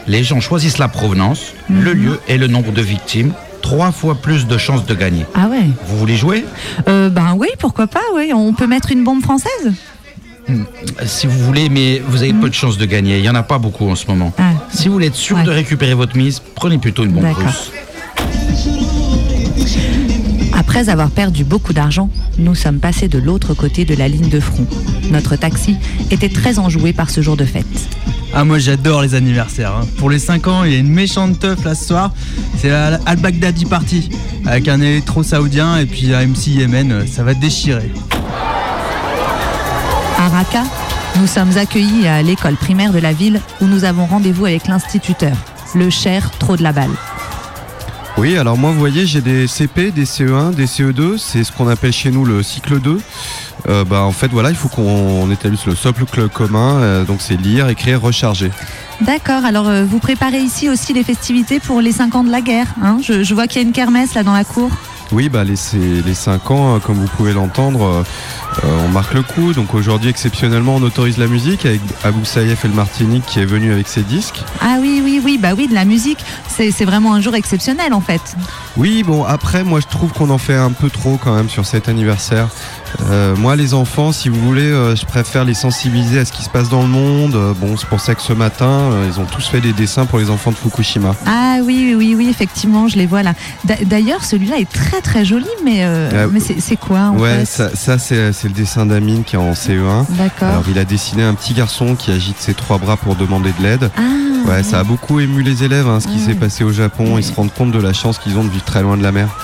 [0.07, 3.33] Les gens choisissent la provenance, le lieu et le nombre de victimes.
[3.63, 5.25] Trois fois plus de chances de gagner.
[5.35, 6.45] Ah ouais Vous voulez jouer?
[6.89, 8.33] Euh, Ben oui, pourquoi pas, oui.
[8.35, 9.73] On peut mettre une bombe française
[10.47, 10.65] Hmm,
[11.07, 13.17] Si vous voulez, mais vous avez peu de chances de gagner.
[13.17, 14.31] Il n'y en a pas beaucoup en ce moment.
[14.37, 14.51] Ah.
[14.71, 17.73] Si vous voulez être sûr de récupérer votre mise, prenez plutôt une bombe russe.
[20.57, 24.41] Après avoir perdu beaucoup d'argent, nous sommes passés de l'autre côté de la ligne de
[24.41, 24.67] front.
[25.11, 25.77] Notre taxi
[26.11, 27.67] était très enjoué par ce jour de fête.
[28.33, 29.73] Ah moi j'adore les anniversaires.
[29.81, 29.87] hein.
[29.99, 32.13] Pour les 5 ans, il y a une méchante teuf là ce soir.
[32.59, 34.11] C'est Al Baghdadi Party
[34.47, 36.91] avec un électro saoudien et puis un MC Yémen.
[36.93, 37.93] euh, Ça va déchirer.
[40.19, 40.65] À Raqqa,
[41.21, 45.37] nous sommes accueillis à l'école primaire de la ville où nous avons rendez-vous avec l'instituteur,
[45.75, 46.91] le cher Trop de la Balle.
[48.17, 51.67] Oui, alors moi, vous voyez, j'ai des CP, des CE1, des CE2, c'est ce qu'on
[51.69, 53.01] appelle chez nous le cycle 2.
[53.69, 57.37] Euh, bah, en fait, voilà, il faut qu'on établisse le socle commun, euh, donc c'est
[57.37, 58.51] lire, écrire, recharger.
[59.01, 62.41] D'accord, alors euh, vous préparez ici aussi les festivités pour les 5 ans de la
[62.41, 62.69] guerre.
[62.83, 62.99] hein?
[63.03, 64.71] Je, je vois qu'il y a une kermesse là dans la cour.
[65.11, 65.57] Oui, bah, les,
[66.05, 68.05] les 5 ans, comme vous pouvez l'entendre,
[68.63, 69.53] on marque le coup.
[69.53, 73.73] Donc aujourd'hui, exceptionnellement, on autorise la musique avec Abou Saïef El Martinique qui est venu
[73.73, 74.43] avec ses disques.
[74.61, 76.19] Ah oui, oui, oui, bah oui, de la musique.
[76.49, 78.21] C'est vraiment un jour exceptionnel en fait.
[78.77, 81.65] Oui, bon, après, moi, je trouve qu'on en fait un peu trop quand même sur
[81.67, 82.49] cet anniversaire.
[83.11, 86.45] Euh, moi, les enfants, si vous voulez, euh, je préfère les sensibiliser à ce qui
[86.45, 87.35] se passe dans le monde.
[87.35, 90.07] Euh, bon, c'est pour ça que ce matin, euh, ils ont tous fait des dessins
[90.07, 91.15] pour les enfants de Fukushima.
[91.27, 93.35] Ah oui, oui, oui, effectivement, je les vois là.
[93.65, 97.19] D'a- D'ailleurs, celui-là est très très joli, mais, euh, Euh, mais c'est c'est quoi en
[97.19, 97.45] ouais, fait?
[97.47, 100.05] ça, ça, c'est c'est le dessin d'Amine qui est en CE1.
[100.19, 100.49] D'accord.
[100.49, 103.63] Alors, il a dessiné un petit garçon qui agite ses trois bras pour demander de
[103.63, 103.91] l'aide.
[103.97, 106.71] Ah, ouais, ça a beaucoup ému les élèves, hein, ce qui Ah s'est passé au
[106.71, 107.17] Japon.
[107.17, 109.13] Ils se rendent compte de la chance qu'ils ont de vivre très loin de la
[109.13, 109.35] mer.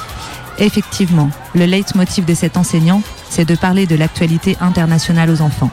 [0.59, 5.71] Effectivement, le leitmotiv de cet enseignant, c'est de parler de l'actualité internationale aux enfants.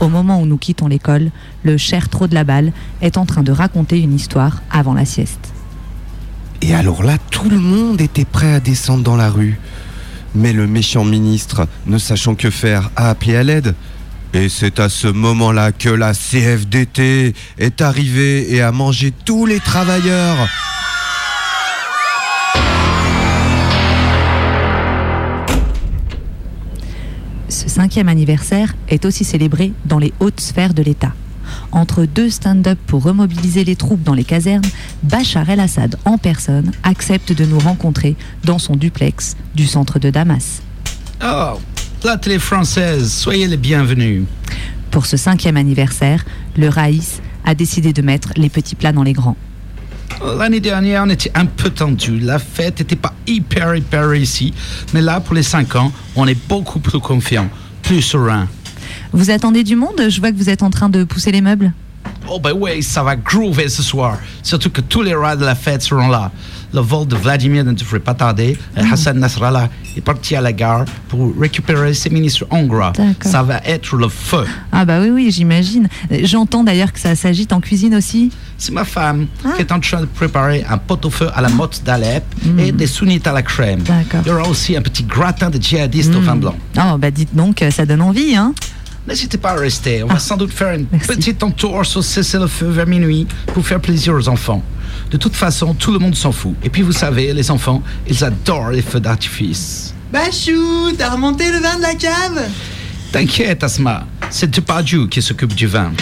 [0.00, 1.30] Au moment où nous quittons l'école,
[1.62, 5.06] le cher Trop de la Balle est en train de raconter une histoire avant la
[5.06, 5.54] sieste.
[6.60, 9.58] Et alors là, tout le monde était prêt à descendre dans la rue.
[10.36, 13.74] Mais le méchant ministre, ne sachant que faire, a appelé à l'aide.
[14.34, 19.60] Et c'est à ce moment-là que la CFDT est arrivée et a mangé tous les
[19.60, 20.46] travailleurs.
[27.48, 31.14] Ce cinquième anniversaire est aussi célébré dans les hautes sphères de l'État.
[31.72, 34.64] Entre deux stand-up pour remobiliser les troupes dans les casernes,
[35.02, 40.62] Bachar el-Assad en personne accepte de nous rencontrer dans son duplex du centre de Damas.
[41.24, 41.58] Oh,
[42.04, 44.24] la télé française, soyez les bienvenus.
[44.90, 46.24] Pour ce cinquième anniversaire,
[46.56, 49.36] le Raïs a décidé de mettre les petits plats dans les grands.
[50.38, 52.18] L'année dernière, on était un peu tendu.
[52.18, 54.54] La fête n'était pas hyper, hyper réussie.
[54.94, 57.48] Mais là, pour les 5 ans, on est beaucoup plus confiant,
[57.82, 58.48] plus serein.
[59.12, 60.08] Vous attendez du monde?
[60.08, 61.72] Je vois que vous êtes en train de pousser les meubles.
[62.28, 64.18] Oh ben oui, ça va groover ce soir.
[64.42, 66.32] Surtout que tous les rats de la fête seront là.
[66.74, 68.58] Le vol de Vladimir ne devrait pas tarder.
[68.76, 72.92] Et Hassan Nasrallah est parti à la gare pour récupérer ses ministres hongrois.
[73.20, 74.44] Ça va être le feu.
[74.72, 75.88] Ah bah oui, oui, j'imagine.
[76.24, 78.32] J'entends d'ailleurs que ça s'agite en cuisine aussi.
[78.58, 82.24] C'est ma femme qui est en train de préparer un pot-au-feu à la motte d'Alep
[82.58, 83.84] et des sunnites à la crème.
[84.24, 86.56] Il y aura aussi un petit gratin de djihadistes au vin blanc.
[86.76, 88.52] Oh bah dites donc, ça donne envie, hein
[89.06, 90.02] N'hésitez pas à rester.
[90.02, 93.64] On va sans doute faire une petite entour sur cesser le feu vers minuit pour
[93.66, 94.62] faire plaisir aux enfants.
[95.10, 96.54] De toute façon, tout le monde s'en fout.
[96.64, 99.94] Et puis vous savez, les enfants, ils adorent les feux d'artifice.
[100.12, 102.48] Bachou, t'as remonté le vin de la cave?
[103.12, 104.06] T'inquiète, Asma.
[104.30, 105.92] C'est Depardieu qui s'occupe du vin.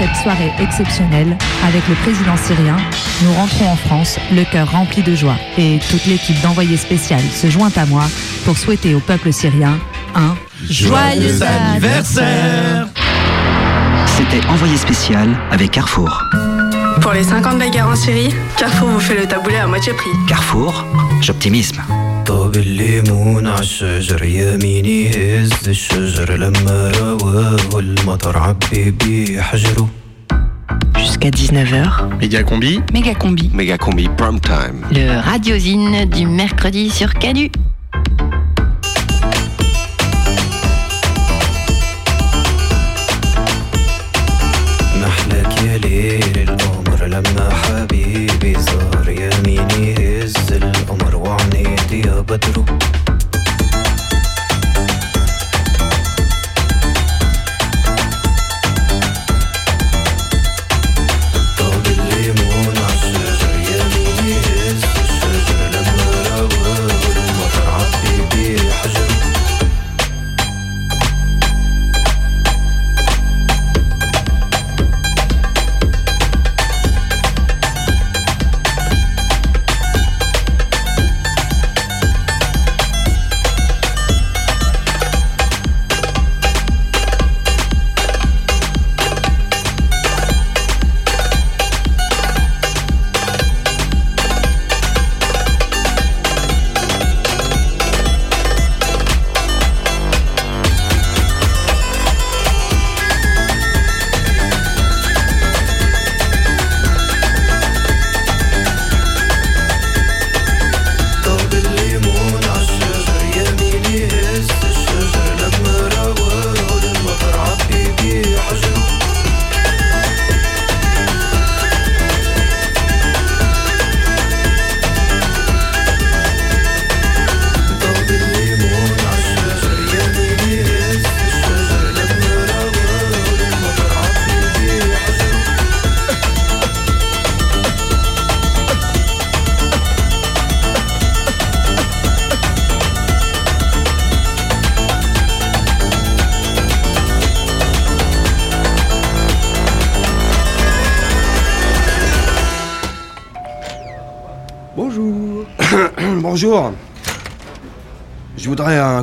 [0.00, 2.76] Cette soirée exceptionnelle, avec le président syrien,
[3.22, 5.36] nous rentrons en France, le cœur rempli de joie.
[5.58, 8.04] Et toute l'équipe d'envoyés spécial se joint à moi
[8.46, 9.78] pour souhaiter au peuple syrien
[10.14, 10.34] un
[10.70, 12.88] joyeux anniversaire
[14.06, 16.24] C'était Envoyé spécial avec Carrefour.
[17.02, 19.92] Pour les 50 de la guerre en Syrie, Carrefour vous fait le taboulet à moitié
[19.92, 20.10] prix.
[20.26, 20.86] Carrefour,
[21.20, 21.82] j'optimisme.
[22.49, 29.89] طاب الليمون عالشجر يميني هز الشجر لما روى والمطر عبي بيه حجره
[31.05, 31.87] Jusqu'à 19h,
[32.21, 32.79] Méga combi.
[32.93, 34.79] Méga Combi, Méga combi prime time.
[34.91, 37.51] le radiosine du mercredi sur Canu.
[52.30, 52.99] baduru.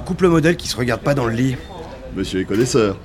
[0.07, 1.57] Couple modèle qui se regarde pas dans le lit.
[2.15, 2.97] Monsieur est connaisseur.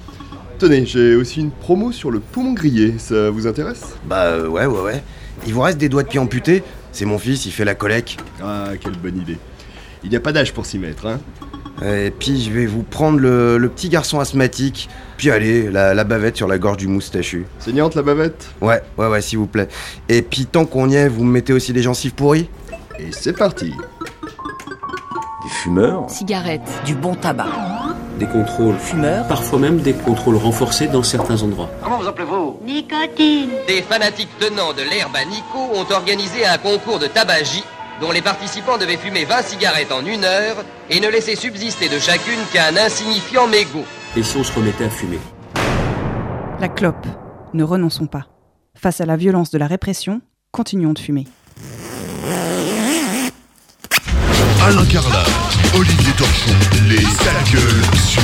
[0.61, 3.83] Tenez, j'ai aussi une promo sur le poumon grillé, ça vous intéresse?
[4.07, 5.03] Bah euh, ouais, ouais, ouais.
[5.45, 6.63] Il vous reste des doigts de pied amputés
[6.93, 8.19] C'est mon fils, il fait la collecte.
[8.41, 9.37] Ah, quelle bonne idée.
[10.05, 11.19] Il n'y a pas d'âge pour s'y mettre, hein
[11.85, 14.89] Et puis je vais vous prendre le, le petit garçon asthmatique.
[15.17, 17.47] Puis allez, la, la bavette sur la gorge du moustachu.
[17.59, 18.49] Saignante la bavette?
[18.61, 19.67] Ouais, ouais, ouais, s'il vous plaît.
[20.09, 22.49] Et puis tant qu'on y est, vous me mettez aussi des gencives pourries?
[23.01, 23.73] Et c'est parti.
[25.63, 27.47] Fumeurs Cigarettes, du bon tabac.
[28.19, 31.71] Des contrôles fumeurs, parfois même des contrôles renforcés dans certains endroits.
[31.85, 32.59] Comment vous appelez-vous?
[32.65, 33.51] Nicotine.
[33.69, 37.63] Des fanatiques tenants de l'herbe à Nico ont organisé un concours de tabagie
[38.01, 42.01] dont les participants devaient fumer 20 cigarettes en une heure et ne laisser subsister de
[42.01, 43.85] chacune qu'un insignifiant mégot.
[44.17, 45.21] Et si on se remettait à fumer?
[46.59, 47.07] La clope.
[47.55, 48.27] Ne renonçons pas.
[48.75, 51.29] Face à la violence de la répression, continuons de fumer.
[54.65, 55.25] Alain Carla,
[55.75, 56.53] Olivier Torchon,
[56.89, 58.23] les sales gueules sur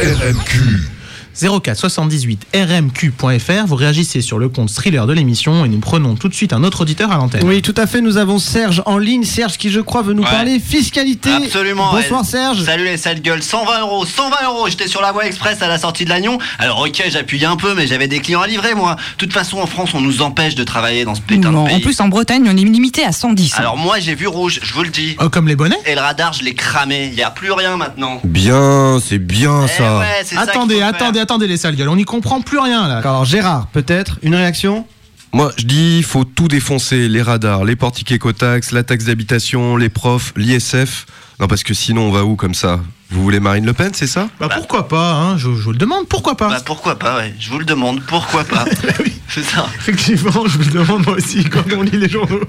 [0.00, 0.95] RMQ.
[1.40, 3.66] 04 78 rmq.fr.
[3.66, 6.64] Vous réagissez sur le compte thriller de l'émission et nous prenons tout de suite un
[6.64, 7.42] autre auditeur à l'antenne.
[7.44, 8.00] Oui, tout à fait.
[8.00, 9.24] Nous avons Serge en ligne.
[9.24, 10.30] Serge qui, je crois, veut nous Ouais.
[10.30, 11.30] parler fiscalité.
[11.30, 11.92] Absolument.
[11.92, 12.26] Bonsoir ouais.
[12.26, 12.62] Serge.
[12.64, 13.42] Salut les sales gueules.
[13.42, 14.68] 120 euros, 120 euros.
[14.68, 16.38] J'étais sur la voie express à la sortie de Lannion.
[16.58, 18.94] Alors ok, j'appuyais un peu, mais j'avais des clients à livrer moi.
[18.96, 21.68] De toute façon, en France, on nous empêche de travailler dans ce putain Non, de
[21.68, 21.76] pays.
[21.76, 23.54] en plus, en Bretagne, on est limité à 110.
[23.58, 25.16] Alors moi, j'ai vu rouge, je vous le dis.
[25.20, 25.76] Oh, comme les bonnets?
[25.86, 27.08] Et le radar, je l'ai cramé.
[27.12, 28.20] Il y a plus rien maintenant.
[28.24, 29.74] Bien, c'est bien ça.
[29.78, 31.88] Eh ouais, c'est ça Attendez, attendez, attendez les sales gueules.
[31.88, 32.98] On n'y comprend plus rien là.
[32.98, 34.86] Alors Gérard, peut-être une réaction?
[35.32, 39.76] Moi, je dis, il faut tout défoncer, les radars, les portiques écotax, la taxe d'habitation,
[39.76, 41.04] les profs, l'ISF.
[41.40, 42.78] Non, parce que sinon, on va où comme ça?
[43.10, 44.28] Vous voulez Marine Le Pen, c'est ça?
[44.38, 46.48] Bah, pourquoi pas, hein je, je vous le demande, pourquoi pas?
[46.48, 47.34] Bah pourquoi pas, ouais.
[47.40, 48.64] Je vous le demande, pourquoi pas.
[49.28, 49.66] C'est ça.
[49.76, 52.44] Effectivement, je vous le demande moi aussi quand on lit les journaux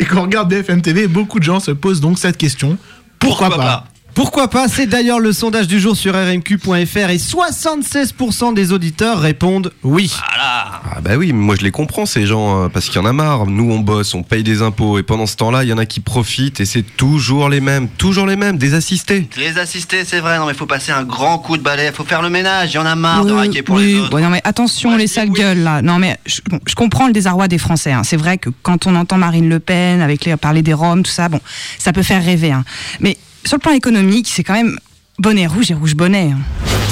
[0.00, 2.78] et qu'on regarde BFM TV, beaucoup de gens se posent donc cette question.
[3.18, 3.84] Pourquoi, pas,
[4.14, 9.72] Pourquoi pas C'est d'ailleurs le sondage du jour sur rmq.fr et 76% des auditeurs répondent
[9.82, 10.12] oui.
[10.38, 13.12] Ah bah oui, moi je les comprends ces gens, hein, parce qu'il y en a
[13.12, 13.46] marre.
[13.46, 15.86] Nous on bosse, on paye des impôts, et pendant ce temps-là, il y en a
[15.86, 19.28] qui profitent, et c'est toujours les mêmes, toujours les mêmes, des assistés.
[19.38, 20.38] Les assistés, c'est vrai.
[20.38, 21.90] Non mais faut passer un grand coup de balai.
[21.92, 22.72] Faut faire le ménage.
[22.72, 24.14] Il y en a marre de raquer pour oui, les autres.
[24.14, 25.80] ouais, non mais attention les sales gueules là.
[25.82, 27.92] Non mais je, bon, je comprends le désarroi des Français.
[27.92, 28.02] hein.
[28.04, 31.10] C'est vrai que quand on entend Marine Le Pen avec les parler des Roms, tout
[31.10, 31.40] ça, bon,
[31.78, 32.52] ça peut faire rêver.
[32.52, 32.64] hein.
[33.00, 34.76] Mais sur le plan économique, c'est quand même
[35.18, 36.32] bonnet rouge et rouge bonnet.
[36.32, 36.38] hein.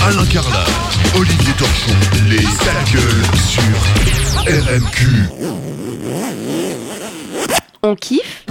[0.06, 0.64] Alain Carla,
[1.16, 1.92] Olivier Torchon,
[2.28, 3.62] les sales gueules sur
[4.46, 5.06] RMQ.
[7.82, 8.46] On kiffe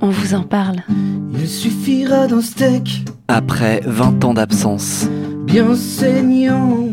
[0.00, 0.82] On vous en parle.
[1.38, 5.06] Il suffira d'un steak Après 20 ans d'absence,
[5.44, 6.88] bien saignant.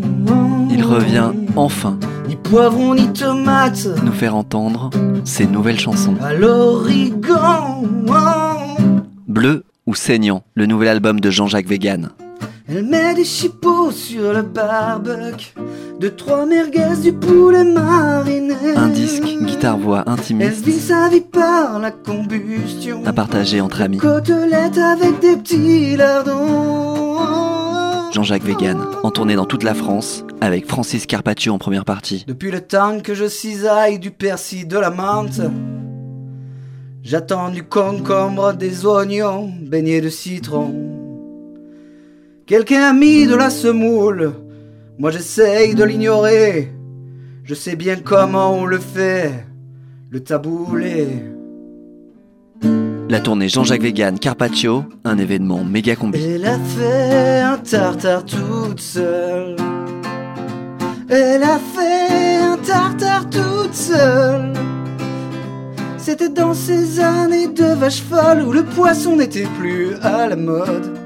[0.70, 4.90] il revient enfin Ni poivron ni tomate nous faire entendre
[5.26, 6.16] ses nouvelles chansons.
[6.24, 7.84] à l'origan.
[9.38, 12.10] Bleu ou saignant, le nouvel album de Jean-Jacques Vegan.
[12.68, 15.54] Elle met des chipots sur le barbecue,
[16.00, 18.56] de trois merguez du poulet mariné.
[18.76, 23.04] Un disque, guitare-voix Elle intimiste vit sa vie par la combustion.
[23.06, 24.00] à partager entre amis.
[24.00, 27.18] Côtelette avec des petits lardons.
[28.12, 32.26] Jean-Jacques Vegan, en tournée dans toute la France, avec Francis Carpaccio en première partie.
[32.28, 35.42] Depuis le temps que je cisaille du persil, de la menthe,
[37.08, 40.74] j'attends du concombre, des oignons, baignés de citron.
[42.45, 44.34] Quelqu'un a mis de la semoule,
[44.99, 46.74] moi j'essaye de l'ignorer.
[47.45, 49.45] Je sais bien comment on le fait,
[50.10, 51.08] le taboulé.
[53.10, 56.22] La tournée Jean-Jacques Vegan, Carpaccio, un événement méga combi.
[56.22, 59.55] Elle a fait un tartare toute seule.
[61.08, 64.51] Elle a fait un tartare toute seule.
[66.10, 70.97] C'était dans ces années de vache folle où le poisson n'était plus à la mode.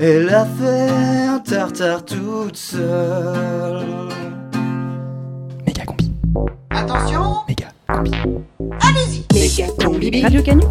[0.00, 4.08] Elle a fait un tartare toute seule.
[6.70, 7.36] Attention.
[7.48, 7.68] Méga
[8.80, 9.24] Allez-y.
[9.32, 10.62] Méga combibi Radio Canu.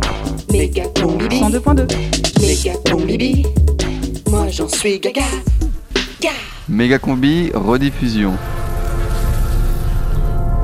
[0.52, 1.88] Méga combibi 102.2
[2.42, 3.46] Méga combibi
[4.30, 5.22] Moi j'en suis gaga.
[6.68, 8.34] Méga combi, rediffusion.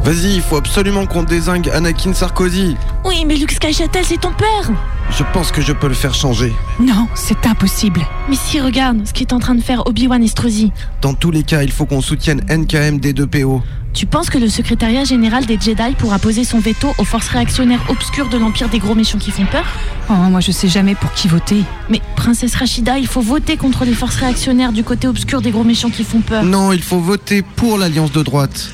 [0.03, 2.75] Vas-y, il faut absolument qu'on désingue Anakin Sarkozy.
[3.05, 4.71] Oui, mais Luke Skywalker, c'est ton père
[5.11, 6.51] Je pense que je peux le faire changer.
[6.79, 8.01] Non, c'est impossible.
[8.27, 10.71] Mais si, regarde ce qu'est en train de faire Obi-Wan Estrosi.
[11.03, 13.61] Dans tous les cas, il faut qu'on soutienne NKM D2PO.
[13.93, 17.85] Tu penses que le secrétariat général des Jedi pourra poser son veto aux forces réactionnaires
[17.89, 19.65] obscures de l'Empire des gros méchants qui font peur?
[20.09, 21.61] Oh, moi je sais jamais pour qui voter.
[21.89, 25.63] Mais princesse Rachida, il faut voter contre les forces réactionnaires du côté obscur des gros
[25.63, 26.43] méchants qui font peur.
[26.43, 28.71] Non, il faut voter pour l'alliance de droite.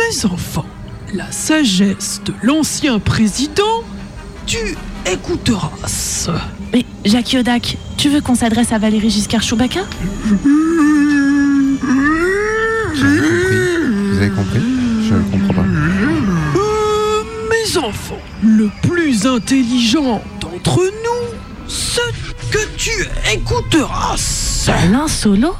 [0.00, 0.66] Mes enfants,
[1.12, 3.84] la sagesse de l'ancien président
[4.46, 4.76] tu
[5.06, 5.70] écouteras.
[6.72, 9.80] Mais Jacques Yodak, tu veux qu'on s'adresse à Valérie Giscard Chewbacca
[12.94, 14.60] Vous avez compris?
[15.08, 15.68] Je ne comprends pas.
[16.56, 22.00] Euh, mes enfants, le plus intelligent d'entre nous, ce
[22.50, 24.16] que tu écouteras.
[24.66, 25.54] Alain Solo?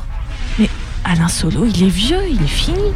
[0.58, 0.70] Mais
[1.04, 2.92] Alain Solo, il est vieux, il est fini.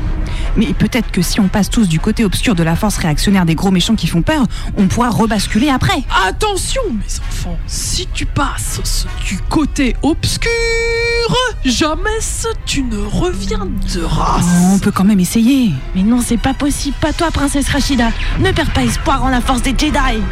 [0.57, 3.55] Mais peut-être que si on passe tous du côté obscur de la force réactionnaire des
[3.55, 4.45] gros méchants qui font peur,
[4.77, 6.03] on pourra rebasculer après.
[6.27, 10.51] Attention, mes enfants, si tu passes du côté obscur,
[11.65, 12.11] jamais
[12.67, 14.41] tu ne reviendras.
[14.73, 15.73] On peut quand même essayer.
[15.95, 18.11] Mais non, c'est pas possible, pas toi, princesse Rachida.
[18.41, 20.23] Ne perds pas espoir en la force des Jedi.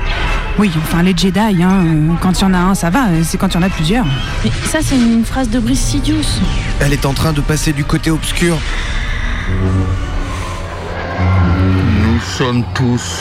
[0.58, 1.84] Oui, enfin les Jedi, hein,
[2.20, 4.06] quand il y en a un, ça va, c'est quand il y en a plusieurs.
[4.44, 6.40] Mais ça, c'est une phrase de Brice Sidious.
[6.80, 8.58] Elle est en train de passer du côté obscur.
[12.04, 13.20] Nous sommes tous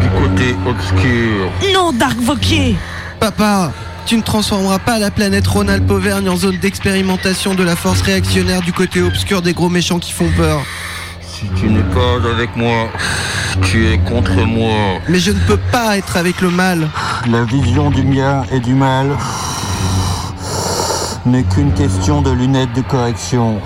[0.00, 1.50] du côté obscur.
[1.72, 2.76] Non, Dark Vokier
[3.20, 3.72] Papa,
[4.04, 8.62] tu ne transformeras pas la planète Ronald Pauvergne en zone d'expérimentation de la force réactionnaire
[8.62, 10.62] du côté obscur des gros méchants qui font peur.
[11.20, 12.88] Si tu n'es pas avec moi,
[13.62, 15.00] tu es contre moi.
[15.08, 16.88] Mais je ne peux pas être avec le mal.
[17.30, 19.08] La vision du bien et du mal
[21.26, 23.60] n'est qu'une question de lunettes de correction.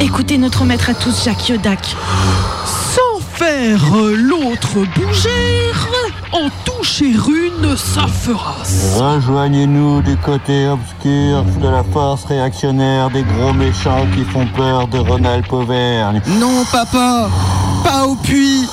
[0.00, 1.94] Écoutez notre maître à tous, Jacques Yodak.
[2.64, 3.80] Sans faire
[4.16, 5.72] l'autre bouger,
[6.32, 8.56] en toucher une, ça fera.
[8.96, 14.98] Rejoignez-nous du côté obscur de la force réactionnaire des gros méchants qui font peur de
[14.98, 16.22] Ronald Pauvergne.
[16.38, 17.28] Non, papa
[17.84, 18.66] Pas au puits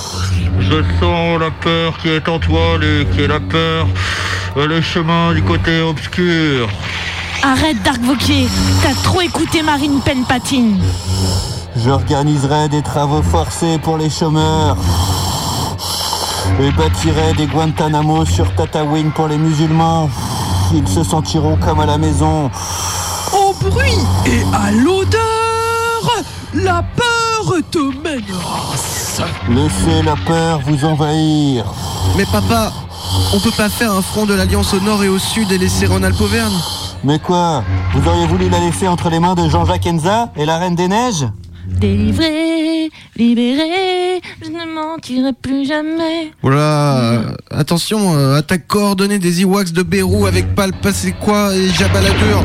[0.60, 3.86] Je sens la peur qui est en toi, Luc, et la peur,
[4.56, 6.70] le chemin du côté obscur.
[7.44, 8.48] Arrête, Dark Vokier.
[8.82, 10.80] T'as trop écouté Marine Penpatine.
[11.76, 14.78] J'organiserai des travaux forcés pour les chômeurs.
[16.60, 20.10] Et bâtirai des Guantanamo sur Tatooine pour les musulmans.
[20.74, 22.50] Ils se sentiront comme à la maison.
[23.34, 25.22] Au bruit et à l'odeur,
[26.54, 28.74] la peur te mènera.
[29.50, 31.66] Laissez la peur vous envahir.
[32.18, 32.72] Mais papa,
[33.34, 35.86] on peut pas faire un front de l'Alliance au nord et au sud et laisser
[35.86, 36.58] Ronald Pauvergne
[37.04, 40.58] Mais quoi Vous auriez voulu la laisser entre les mains de Jean-Jacques Enza et la
[40.58, 41.28] Reine des Neiges?
[41.68, 46.32] Délivré, libéré, je ne mentirai plus jamais.
[46.42, 47.22] Voilà,
[47.52, 52.10] attention, euh, attaque coordonnée des Ewoks de Bérou avec Palpa c'est quoi et Jabba la
[52.12, 52.44] Dure.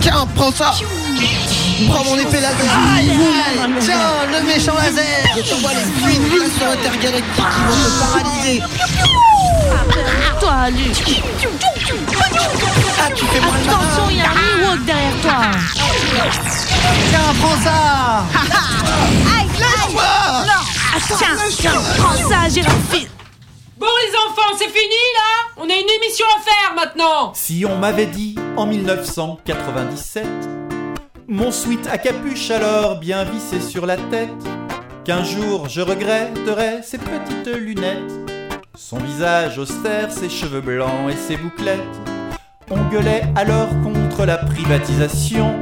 [0.00, 0.72] Tiens, prends ça.
[1.88, 2.56] Prends mon épée laser
[3.80, 3.96] Tiens,
[4.30, 5.04] le méchant laser.
[5.36, 8.62] Je t'envoie les fluides intergalactiques qui vont te paralyser
[10.40, 11.22] Toi, Luc.
[12.98, 13.78] Ah, tu fais moins le malin.
[13.78, 15.40] Attention, il y a un Ewok derrière toi.
[17.10, 18.24] Tiens, prends ça
[19.38, 19.94] Aïe, aïe
[20.46, 20.62] Non
[21.16, 22.48] Tiens, tiens, prends ça.
[23.78, 27.76] Bon les enfants, c'est fini là On a une émission à faire maintenant Si on
[27.76, 30.24] m'avait dit en 1997,
[31.26, 34.30] mon sweat à capuche alors bien vissé sur la tête,
[35.04, 38.12] qu'un jour je regretterais ses petites lunettes,
[38.82, 41.80] son visage austère, ses cheveux blancs et ses bouclettes,
[42.68, 45.54] on gueulait alors contre la privatisation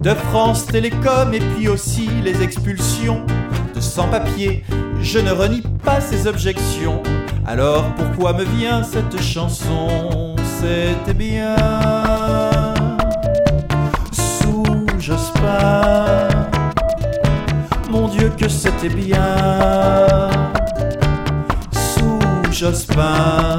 [0.00, 3.24] de France Télécom et puis aussi les expulsions
[3.72, 4.64] de sans-papiers.
[5.00, 7.02] Je ne renie pas ces objections.
[7.46, 10.34] Alors pourquoi me vient cette chanson?
[10.60, 11.54] C'était bien
[14.12, 14.64] sous
[14.98, 16.28] Jospin.
[17.90, 19.38] Mon Dieu que c'était bien
[22.60, 23.56] Jospin.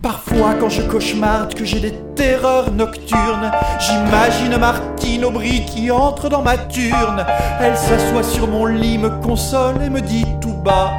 [0.00, 3.50] Parfois quand je cauchemarde que j'ai des terreurs nocturnes,
[3.80, 7.26] j'imagine Martine Aubry qui entre dans ma turne.
[7.60, 10.92] Elle s'assoit sur mon lit, me console et me dit tout bas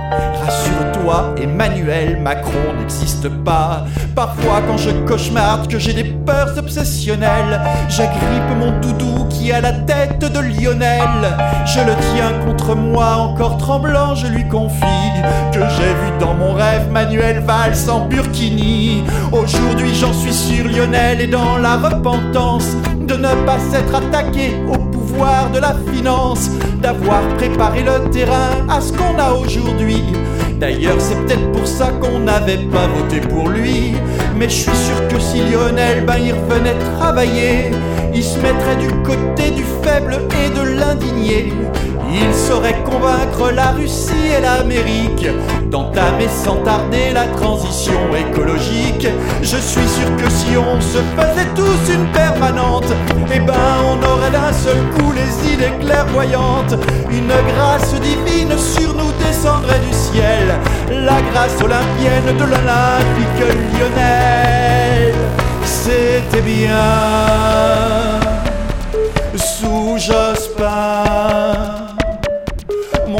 [0.44, 0.93] Rassure-toi,
[1.38, 3.86] Emmanuel Macron n'existe pas.
[4.16, 9.74] Parfois quand je cauchemarde que j'ai des peurs obsessionnelles, j'agrippe mon doudou qui a la
[9.74, 11.38] tête de Lionel.
[11.66, 15.12] Je le tiens contre moi, encore tremblant, je lui confie
[15.52, 19.04] que j'ai vu dans mon rêve Manuel Valls en burkini.
[19.32, 22.70] Aujourd'hui j'en suis sûr, Lionel est dans la repentance
[23.02, 26.50] de ne pas s'être attaqué au pouvoir de la finance,
[26.82, 30.02] d'avoir préparé le terrain à ce qu'on a aujourd'hui.
[30.64, 33.96] D'ailleurs, c'est peut-être pour ça qu'on n'avait pas voté pour lui.
[34.38, 37.72] Mais je suis sûr que si Lionel, ben, il revenait travailler,
[38.16, 41.52] il se mettrait du côté du faible et de l'indigné.
[42.16, 45.26] Il saurait convaincre la Russie et l'Amérique
[45.72, 49.08] d'entamer sans tarder la transition écologique.
[49.42, 52.94] Je suis sûr que si on se faisait tous une permanente,
[53.34, 53.54] eh ben
[53.84, 56.76] on aurait d'un seul coup les idées clairvoyantes.
[57.10, 60.54] Une grâce divine sur nous descendrait du ciel,
[60.90, 65.14] la grâce olympienne de l'Olympique lyonnais.
[65.66, 66.78] C'était bien
[69.36, 71.73] sous Jospin.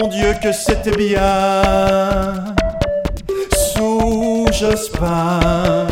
[0.04, 2.54] Mon Dieu que c'était bien
[3.56, 5.88] sous Jospin.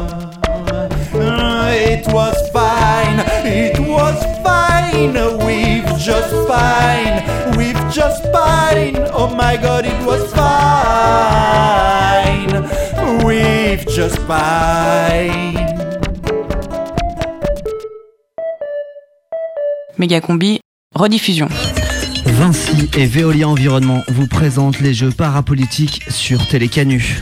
[1.74, 5.14] It was fine, it was fine,
[5.46, 7.24] we've just fine,
[7.56, 8.98] we've just fine.
[9.14, 11.72] Oh my God, it was fine,
[13.24, 15.56] we've just fine.
[19.98, 20.60] Mégacombi,
[20.94, 21.48] rediffusion.
[22.42, 27.22] Vinci et Veolia Environnement vous présentent les Jeux parapolitiques sur Télécanu.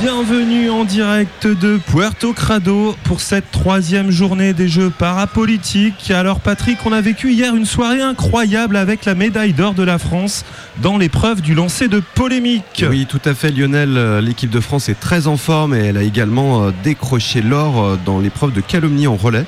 [0.00, 6.12] Bienvenue en direct de Puerto Crado pour cette troisième journée des Jeux parapolitiques.
[6.12, 9.98] Alors Patrick, on a vécu hier une soirée incroyable avec la médaille d'or de la
[9.98, 10.44] France
[10.80, 12.84] dans l'épreuve du lancer de polémique.
[12.88, 13.96] Oui, tout à fait Lionel.
[13.96, 17.82] Euh, L'équipe de France est très en forme et elle a également euh, décroché l'or
[17.82, 19.46] euh, dans l'épreuve de calomnie en relais.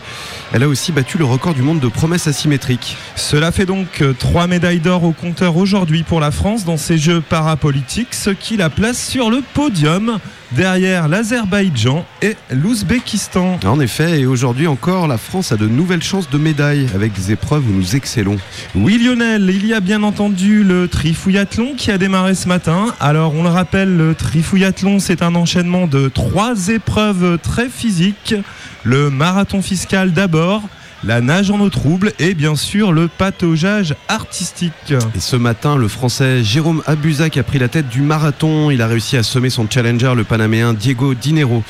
[0.52, 2.96] Elle a aussi battu le record du monde de promesses asymétriques.
[3.14, 7.20] Cela fait donc trois médailles d'or au compteur aujourd'hui pour la France dans ces Jeux
[7.20, 10.18] parapolitiques, ce qui la place sur le podium
[10.52, 13.58] derrière l'Azerbaïdjan et l'Ouzbékistan.
[13.64, 17.32] En effet, et aujourd'hui encore, la France a de nouvelles chances de médailles avec des
[17.32, 18.36] épreuves où nous excellons.
[18.74, 22.86] Oui Lionel, il y a bien entendu le trifouillathlon qui a démarré ce matin.
[23.00, 28.34] Alors on le rappelle, le trifouillathlon c'est un enchaînement de trois épreuves très physiques.
[28.82, 30.62] Le marathon fiscal d'abord,
[31.04, 34.94] la nage en eau trouble et bien sûr le pataugeage artistique.
[35.14, 38.70] Et ce matin, le Français Jérôme Abuzac a pris la tête du marathon.
[38.70, 41.62] Il a réussi à sommer son challenger, le Panaméen Diego Dinero.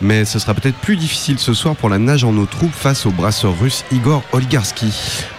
[0.00, 3.06] Mais ce sera peut-être plus difficile ce soir pour la nage en eau trouble face
[3.06, 4.92] au brasseur russe Igor Oligarski.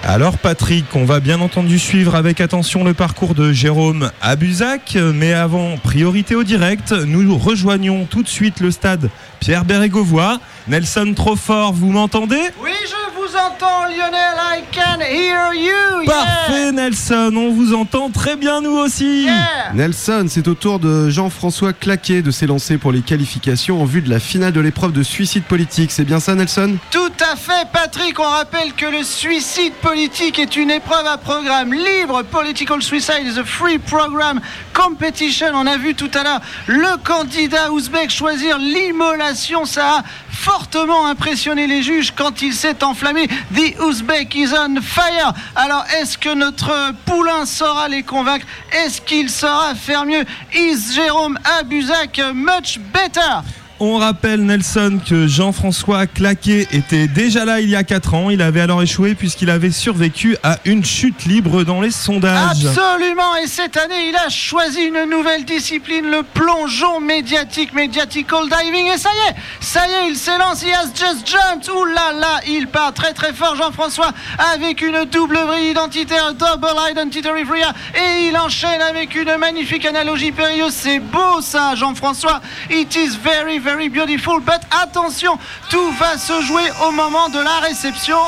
[0.04, 5.34] Alors Patrick, on va bien entendu suivre avec attention le parcours de Jérôme Abuzac, mais
[5.34, 10.40] avant, priorité au direct, nous rejoignons tout de suite le stade Pierre Bérégovoy.
[10.68, 12.42] Nelson Trofort, vous m'entendez?
[12.64, 13.05] Oui, je
[13.36, 14.36] vous entends, Lionel.
[14.38, 16.04] I can hear you.
[16.04, 16.14] yeah.
[16.14, 19.28] Parfait Nelson, on vous entend très bien nous aussi.
[19.74, 24.10] Nelson, c'est au tour de Jean-François Claquet de s'élancer pour les qualifications en vue de
[24.10, 25.92] la finale de l'épreuve de suicide politique.
[25.92, 26.78] C'est bien ça Nelson?
[26.92, 28.20] Tout à fait, Patrick.
[28.20, 32.24] On rappelle que le suicide politique est une épreuve à programme libre.
[32.24, 34.40] Political suicide is a free program
[34.74, 35.48] competition.
[35.54, 39.66] On a vu tout à l'heure le candidat ouzbek choisir l'immolation.
[39.66, 40.04] Ça a
[40.36, 43.28] fortement impressionné les juges quand il s'est enflammé.
[43.56, 45.34] The Uzbek is on fire.
[45.56, 48.46] Alors, est-ce que notre poulain saura les convaincre?
[48.72, 50.26] Est-ce qu'il saura faire mieux?
[50.54, 53.42] Is Jérôme Abuzak much better?
[53.82, 58.30] On rappelle Nelson que Jean-François Claquet était déjà là il y a 4 ans.
[58.30, 62.66] Il avait alors échoué puisqu'il avait survécu à une chute libre dans les sondages.
[62.66, 68.94] Absolument, et cette année, il a choisi une nouvelle discipline, le plongeon médiatique, mediatical diving,
[68.94, 72.14] et ça y est, ça y est, il s'élance, il has just jumped, ouh là
[72.14, 74.12] là, il part très très fort, Jean-François,
[74.54, 77.62] avec une double vrille identitaire, double identity free,
[77.94, 83.60] et il enchaîne avec une magnifique analogie périlleuse, c'est beau ça, Jean-François, it is very
[83.66, 85.40] very beautiful, but attention,
[85.72, 88.20] tout va se jouer au moment de la réception.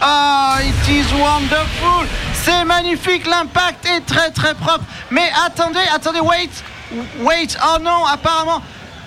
[0.00, 2.06] Ah, it is wonderful.
[2.34, 4.84] C'est magnifique, l'impact est très très propre.
[5.10, 6.50] Mais attendez, attendez, wait,
[7.22, 7.58] wait.
[7.60, 8.62] Oh non, apparemment,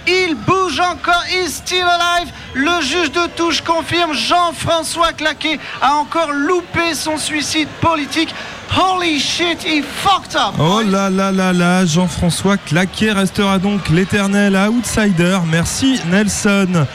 [0.08, 1.24] il bouge encore.
[1.30, 2.32] He's still alive.
[2.54, 4.14] Le juge de touche confirme.
[4.14, 8.34] Jean-François Claquet a encore loupé son suicide politique.
[8.78, 10.56] Holy shit, he fucked up.
[10.58, 15.40] Oh là là là là, Jean-François Claquet restera donc l'éternel outsider.
[15.50, 16.86] Merci Nelson.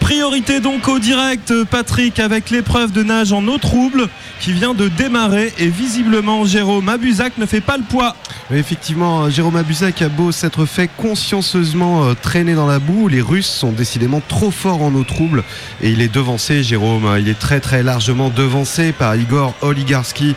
[0.00, 4.08] Priorité donc au direct, Patrick, avec l'épreuve de nage en eau trouble
[4.40, 8.16] qui vient de démarrer et visiblement Jérôme Abuzac ne fait pas le poids.
[8.54, 13.46] Effectivement, Jérôme Abuzac a beau s'être fait consciencieusement euh, traîner dans la boue, les Russes
[13.48, 15.42] sont décidément trop forts en eau trouble
[15.80, 17.16] et il est devancé, Jérôme.
[17.18, 20.34] Il est très très largement devancé par Igor Oligarski.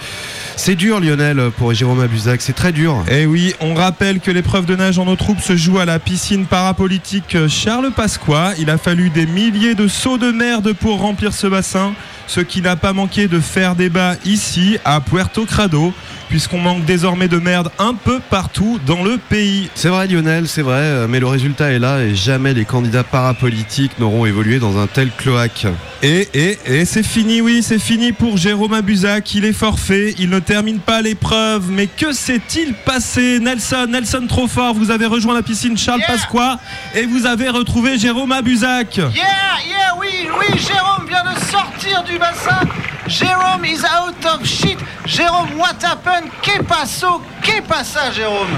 [0.55, 3.03] C'est dur, Lionel, pour Jérôme Abuzac, c'est très dur.
[3.11, 5.99] Et oui, on rappelle que l'épreuve de nage en eau trouble se joue à la
[5.99, 8.53] piscine parapolitique Charles Pasqua.
[8.57, 11.93] Il a fallu des milliers de seaux de merde pour remplir ce bassin,
[12.27, 15.93] ce qui n'a pas manqué de faire débat ici, à Puerto Crado.
[16.29, 19.69] Puisqu'on manque désormais de merde un peu partout dans le pays.
[19.75, 23.03] C'est vrai Lionel, c'est vrai, euh, mais le résultat est là et jamais les candidats
[23.03, 25.67] parapolitiques n'auront évolué dans un tel cloaque.
[26.03, 29.33] Et, et, et c'est fini, oui, c'est fini pour Jérôme Abuzac.
[29.33, 31.69] Il est forfait, il ne termine pas l'épreuve.
[31.71, 33.39] Mais que s'est-il passé?
[33.39, 36.59] Nelson, Nelson trop fort, vous avez rejoint la piscine Charles Pasqua
[36.93, 38.97] et vous avez retrouvé Jérôme Abuzac.
[38.97, 42.59] Yeah, yeah, oui, oui, Jérôme vient de sortir du bassin.
[43.07, 44.77] Jérôme is out of shit.
[45.05, 46.31] Jérôme, what happened?
[46.41, 47.21] Que passo?
[47.41, 48.49] Que passa, Jérôme?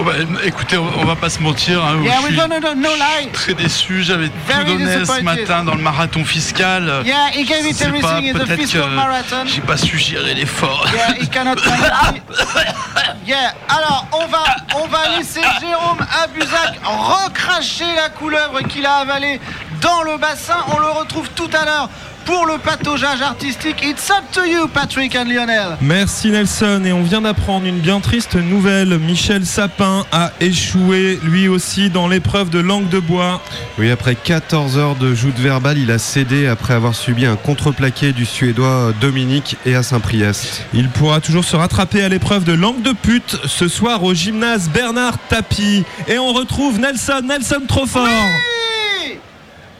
[0.00, 0.12] Oh bah,
[0.44, 1.82] écoutez, on on va pas se mentir.
[1.84, 3.28] hein, Yeah, je suis don't know, no lie.
[3.32, 4.02] très déçu.
[4.02, 7.02] J'avais tout donné ce matin dans le marathon fiscal.
[7.04, 9.44] Yeah, he gave it everything pas in the peut-être fiscal que marathon.
[9.46, 10.86] J'ai pas su gérer l'effort.
[10.94, 11.56] Yeah, he cannot.
[13.26, 14.44] Yeah, alors on va,
[14.76, 19.38] on va laisser Jérôme Abuzac recracher la couleuvre qu'il a avalée
[19.82, 20.56] dans le bassin.
[20.74, 21.90] On le retrouve tout à l'heure
[22.28, 23.82] pour le pataugeage artistique.
[23.82, 25.78] It's up to you, Patrick and Lionel.
[25.80, 28.98] Merci Nelson et on vient d'apprendre une bien triste nouvelle.
[28.98, 33.40] Michel Sapin a échoué lui aussi dans l'épreuve de langue de bois.
[33.78, 38.12] Oui, après 14 heures de joute verbale, il a cédé après avoir subi un contreplaqué
[38.12, 40.66] du Suédois Dominique et à Saint-Priest.
[40.74, 44.68] Il pourra toujours se rattraper à l'épreuve de langue de pute ce soir au gymnase
[44.68, 45.82] Bernard Tapie.
[46.06, 48.04] Et on retrouve Nelson, Nelson trop fort.
[48.04, 48.57] Oui,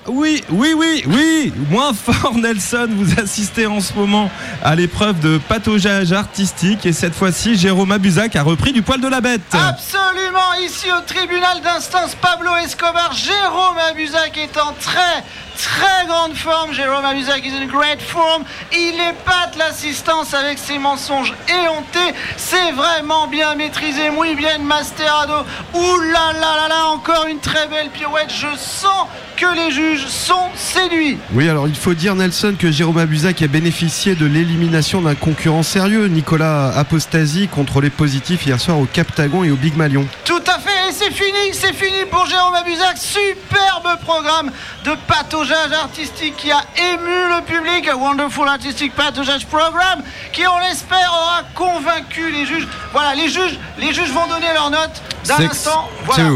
[0.09, 4.30] oui, oui, oui, moins fort Nelson, vous assistez en ce moment
[4.62, 9.09] à l'épreuve de pataugeage artistique et cette fois-ci Jérôme Abuzac a repris du poil de
[9.09, 9.40] la bête.
[9.52, 15.24] Absolument, ici au tribunal d'instance Pablo Escobar, Jérôme Abuzac est en très
[15.59, 16.72] très grande forme.
[16.72, 18.44] Jérôme Abuzac is in great form.
[18.72, 22.14] Il épate l'assistance avec ses mensonges éhontés.
[22.36, 25.44] C'est vraiment bien maîtrisé, muy bien masterado.
[25.74, 28.30] Ouh là là là là, encore une très belle pirouette.
[28.30, 29.06] Je sens
[29.39, 31.16] que les juges sont séduits.
[31.32, 35.62] Oui, alors il faut dire, Nelson, que Jérôme Abuzac a bénéficié de l'élimination d'un concurrent
[35.62, 40.07] sérieux, Nicolas Apostasie, contrôlé positif hier soir au Captagon et au Big Malion.
[40.24, 42.99] Tout à fait, et c'est fini, c'est fini pour Jérôme Abuzac.
[42.99, 44.51] Superbe programme
[44.84, 47.89] de pataugeage artistique qui a ému le public.
[47.89, 52.66] A wonderful artistic pataugeage program qui, on l'espère, aura convaincu les juges.
[52.93, 55.89] Voilà, les juges, les juges vont donner leurs notes d'un instant.
[56.05, 56.30] Voilà.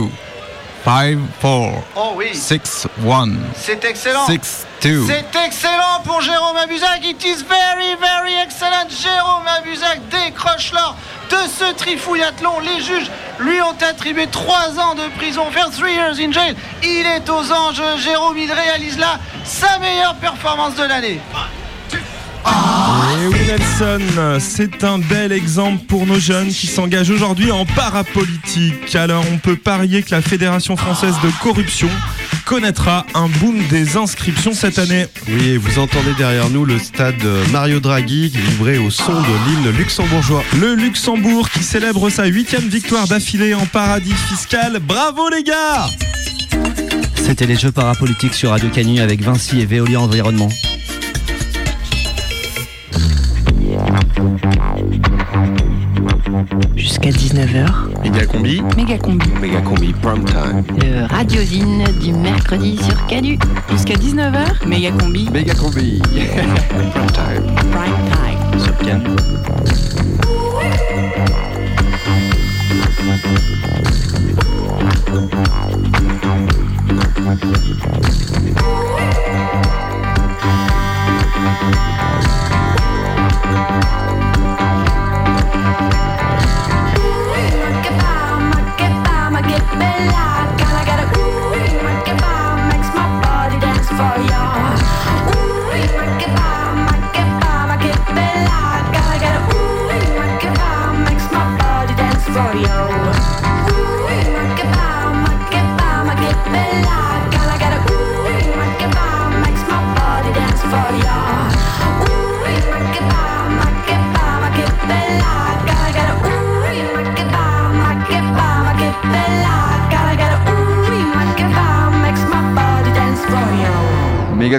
[0.84, 2.34] 5, 4, Oh oui.
[2.34, 3.28] 6, 1.
[3.54, 4.26] C'est excellent.
[4.26, 5.06] 6, 2.
[5.06, 7.04] C'est excellent pour Jérôme Abuzac.
[7.04, 8.88] It is very, very excellent.
[8.88, 10.96] Jérôme Abuzac décroche l'or
[11.30, 12.58] de ce trifouillathlon.
[12.60, 16.56] Les juges lui ont attribué 3 ans de prison, faire 3 years in jail.
[16.82, 17.82] Il est aux anges.
[17.98, 21.20] Jérôme, il réalise là sa meilleure performance de l'année.
[22.44, 28.94] Et oui Nelson, c'est un bel exemple pour nos jeunes qui s'engagent aujourd'hui en parapolitique.
[28.94, 31.88] Alors on peut parier que la Fédération française de corruption
[32.44, 35.06] connaîtra un boom des inscriptions cette année.
[35.28, 37.22] Oui, et vous entendez derrière nous le stade
[37.52, 40.42] Mario Draghi livré au son de l'hymne luxembourgeois.
[40.60, 44.80] Le Luxembourg qui célèbre sa huitième victoire d'affilée en paradis fiscal.
[44.80, 45.86] Bravo les gars
[47.16, 50.48] C'était les Jeux parapolitiques sur Radio Canu avec Vinci et Veolia Environnement.
[56.76, 57.66] Jusqu'à 19h,
[58.02, 58.62] Méga combi.
[58.76, 59.26] méga combi.
[59.40, 60.64] Méga combi prime time.
[60.80, 63.38] Le radiosine du mercredi sur Canu.
[63.70, 65.28] Jusqu'à 19h, méga combi.
[65.32, 66.00] Méga combi.
[66.10, 67.54] prime time.
[67.70, 68.60] Prime time.
[68.60, 69.00] Sur Can.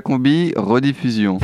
[0.02, 1.38] Combi rediffusion.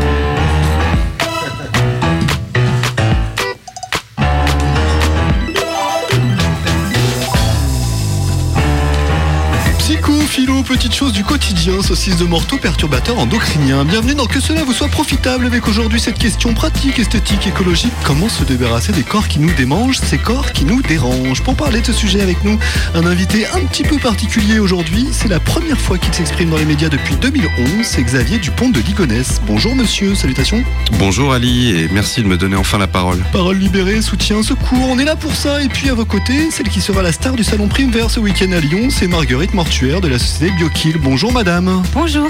[10.69, 13.85] Petites choses du quotidien, saucisses de morteau, perturbateurs endocriniens.
[13.85, 17.91] Bienvenue dans Que cela vous soit profitable avec aujourd'hui cette question pratique, esthétique, écologique.
[18.03, 21.41] Comment se débarrasser des corps qui nous démangent, ces corps qui nous dérangent?
[21.41, 22.59] Pour parler de ce sujet avec nous,
[22.93, 25.07] un invité un petit peu particulier aujourd'hui.
[25.11, 27.47] C'est la première fois qu'il s'exprime dans les médias depuis 2011.
[27.81, 29.41] C'est Xavier Dupont de Ligonnès.
[29.47, 30.63] Bonjour monsieur, salutations.
[30.99, 33.17] Bonjour Ali et merci de me donner enfin la parole.
[33.31, 35.63] Parole libérée, soutien, secours, on est là pour ça.
[35.63, 38.19] Et puis à vos côtés, celle qui sera la star du salon Prime Vert ce
[38.19, 40.97] week-end à Lyon, c'est Marguerite Mortuaire de la société BioKill.
[40.97, 41.81] Bonjour madame.
[41.93, 42.29] Bonjour.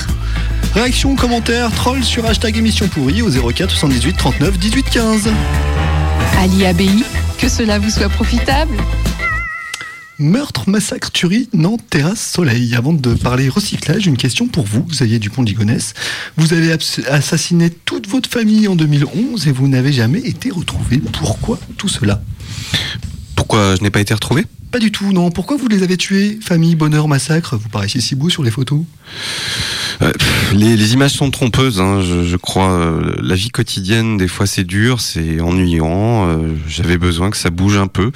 [0.75, 5.29] Réaction, commentaire, troll sur hashtag émission pourrie au 04 78 39 18 15.
[6.37, 7.03] Ali ABI,
[7.39, 8.77] que cela vous soit profitable.
[10.19, 12.75] Meurtre, massacre, tuerie, Nantes, terrasse, soleil.
[12.75, 15.95] Avant de parler recyclage, une question pour vous, Xavier Dupont de Ligonnès.
[16.37, 16.71] Vous avez
[17.07, 21.01] assassiné toute votre famille en 2011 et vous n'avez jamais été retrouvé.
[21.13, 22.21] Pourquoi tout cela?
[23.35, 24.45] Pourquoi je n'ai pas été retrouvé?
[24.71, 25.31] Pas du tout, non.
[25.31, 27.57] Pourquoi vous les avez tués Famille, bonheur, massacre?
[27.57, 28.81] Vous paraissiez si beau sur les photos.
[30.03, 32.69] Euh, pff, les, les images sont trompeuses, hein, je, je crois.
[32.71, 36.27] Euh, La vie quotidienne, des fois, c'est dur, c'est ennuyant.
[36.29, 38.11] euh, J'avais besoin que ça bouge un peu.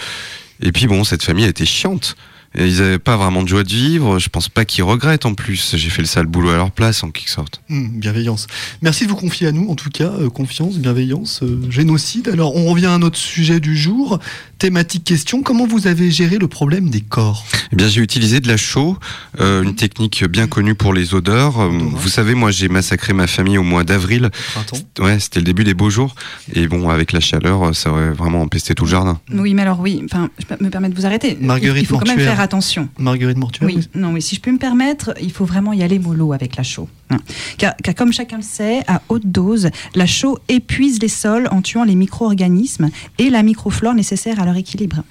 [0.61, 2.15] Et puis bon, cette famille était chiante.
[2.55, 4.19] Et ils n'avaient pas vraiment de joie de vivre.
[4.19, 5.73] Je pense pas qu'ils regrettent en plus.
[5.75, 7.61] J'ai fait le sale boulot à leur place, en quelque sorte.
[7.67, 8.45] Hmm, bienveillance.
[8.83, 10.11] Merci de vous confier à nous, en tout cas.
[10.19, 12.29] euh, confiance, bienveillance, euh, génocide.
[12.31, 14.19] Alors, on revient à notre sujet du jour.
[14.67, 15.43] Thématique question.
[15.43, 17.43] Comment vous avez géré le problème des corps?
[17.73, 18.97] Eh bien, j'ai utilisé de la chaux,
[19.41, 21.59] euh, une technique bien connue pour les odeurs.
[21.59, 24.29] Euh, Vous savez, moi, j'ai massacré ma famille au mois d'avril.
[24.99, 26.15] Ouais, c'était le début des beaux jours.
[26.53, 29.19] Et bon, avec la chaleur, ça aurait vraiment empesté tout le jardin.
[29.33, 31.37] Oui, mais alors oui, enfin, je peux me permets de vous arrêter.
[31.41, 32.87] Il- Marguerite il faut quand même faire attention.
[32.97, 35.99] Marguerite Mortuaire Oui, non, oui, si je peux me permettre, il faut vraiment y aller
[35.99, 36.87] mollo avec la chaux.
[37.13, 37.19] Hein.
[37.57, 41.61] Car, car comme chacun le sait, à haute dose, la chaux épuise les sols en
[41.61, 45.03] tuant les micro-organismes et la microflore nécessaire à leur équilibre.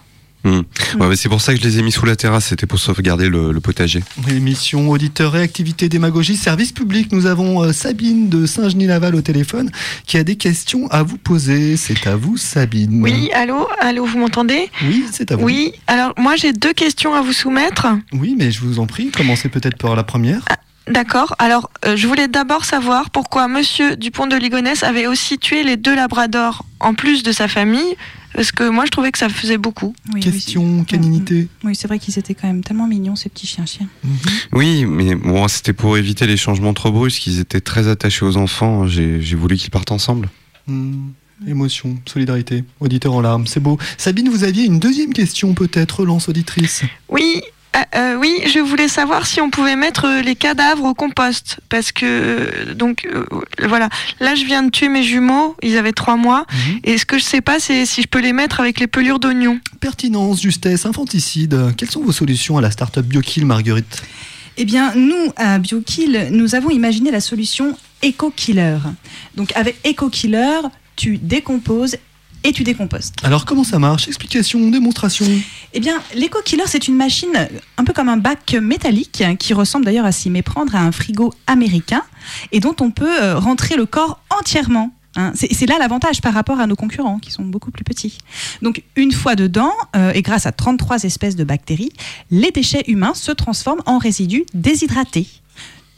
[0.44, 0.64] Ouais,
[1.08, 2.46] mais c'est pour ça que je les ai mis sous la terrasse.
[2.46, 4.02] C'était pour sauvegarder le, le potager.
[4.28, 7.12] Émission auditeur réactivité démagogie service public.
[7.12, 9.70] Nous avons euh, Sabine de Saint-Genis-Laval au téléphone
[10.04, 11.76] qui a des questions à vous poser.
[11.76, 13.00] C'est à vous, Sabine.
[13.04, 14.68] Oui, allô, allô, vous m'entendez?
[14.84, 15.44] Oui, c'est à vous.
[15.44, 17.86] Oui, alors moi j'ai deux questions à vous soumettre.
[18.12, 20.44] Oui, mais je vous en prie, commencez peut-être par la première.
[20.88, 25.62] D'accord, alors euh, je voulais d'abord savoir pourquoi Monsieur Dupont de Ligonnès avait aussi tué
[25.62, 27.96] les deux labradors en plus de sa famille,
[28.34, 29.94] parce que moi je trouvais que ça faisait beaucoup.
[30.20, 31.48] Question, caninité.
[31.62, 33.86] Oui, c'est vrai qu'ils étaient quand même tellement mignons, ces petits chiens-chiens.
[34.52, 37.26] Oui, mais bon, c'était pour éviter les changements trop brusques.
[37.28, 38.86] Ils étaient très attachés aux enfants.
[38.88, 40.28] J'ai voulu qu'ils partent ensemble.
[40.66, 41.10] Hmm,
[41.46, 43.78] Émotion, solidarité, auditeur en larmes, c'est beau.
[43.98, 46.82] Sabine, vous aviez une deuxième question peut-être, relance auditrice.
[47.08, 47.42] Oui,
[47.76, 51.58] euh, euh, oui, je voulais savoir si on pouvait mettre euh, les cadavres au compost,
[51.68, 53.24] parce que euh, donc euh,
[53.66, 53.88] voilà,
[54.20, 56.46] là je viens de tuer mes jumeaux, ils avaient trois mois,
[56.84, 59.18] et ce que je sais pas, c'est si je peux les mettre avec les pelures
[59.18, 59.58] d'oignons.
[59.80, 61.74] Pertinence, justesse, infanticide.
[61.76, 64.02] Quelles sont vos solutions à la start-up BioKill, Marguerite?
[64.58, 68.78] Eh bien, nous, à BioKill, nous avons imaginé la solution Eco-Killer.
[69.34, 70.60] Donc, avec Eco-Killer,
[70.94, 71.96] tu décomposes
[72.44, 73.14] et tu décompostes.
[73.22, 74.08] Alors comment ça marche?
[74.08, 75.26] Explication, démonstration
[75.74, 80.06] Eh bien, l'Eco-Killer, c'est une machine un peu comme un bac métallique qui ressemble d'ailleurs
[80.06, 82.02] à s'y méprendre à un frigo américain
[82.50, 84.92] et dont on peut euh, rentrer le corps entièrement.
[85.16, 85.32] hein.
[85.34, 88.18] C'est c'est là l'avantage par rapport à nos concurrents qui sont beaucoup plus petits.
[88.62, 91.92] Donc une fois dedans, euh, et grâce à 33 espèces de bactéries,
[92.30, 95.28] les déchets humains se transforment en résidus déshydratés.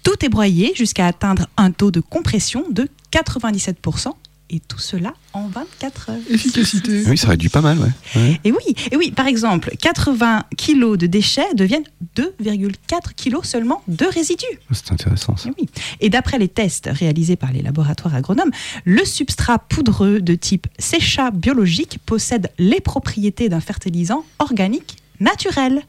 [0.03, 4.09] Tout est broyé jusqu'à atteindre un taux de compression de 97%,
[4.55, 6.17] et tout cela en 24 heures.
[6.31, 7.03] Efficacité.
[7.07, 7.91] Oui, ça réduit pas mal, ouais.
[8.17, 8.41] Ouais.
[8.45, 11.85] Et oui, et oui, par exemple, 80 kilos de déchets deviennent
[12.17, 14.45] 2,4 kilos seulement de résidus.
[14.71, 15.49] C'est intéressant ça.
[15.49, 15.69] Et oui.
[16.01, 18.53] Et d'après les tests réalisés par les laboratoires agronomes,
[18.85, 25.83] le substrat poudreux de type sécha biologique possède les propriétés d'un fertilisant organique naturel.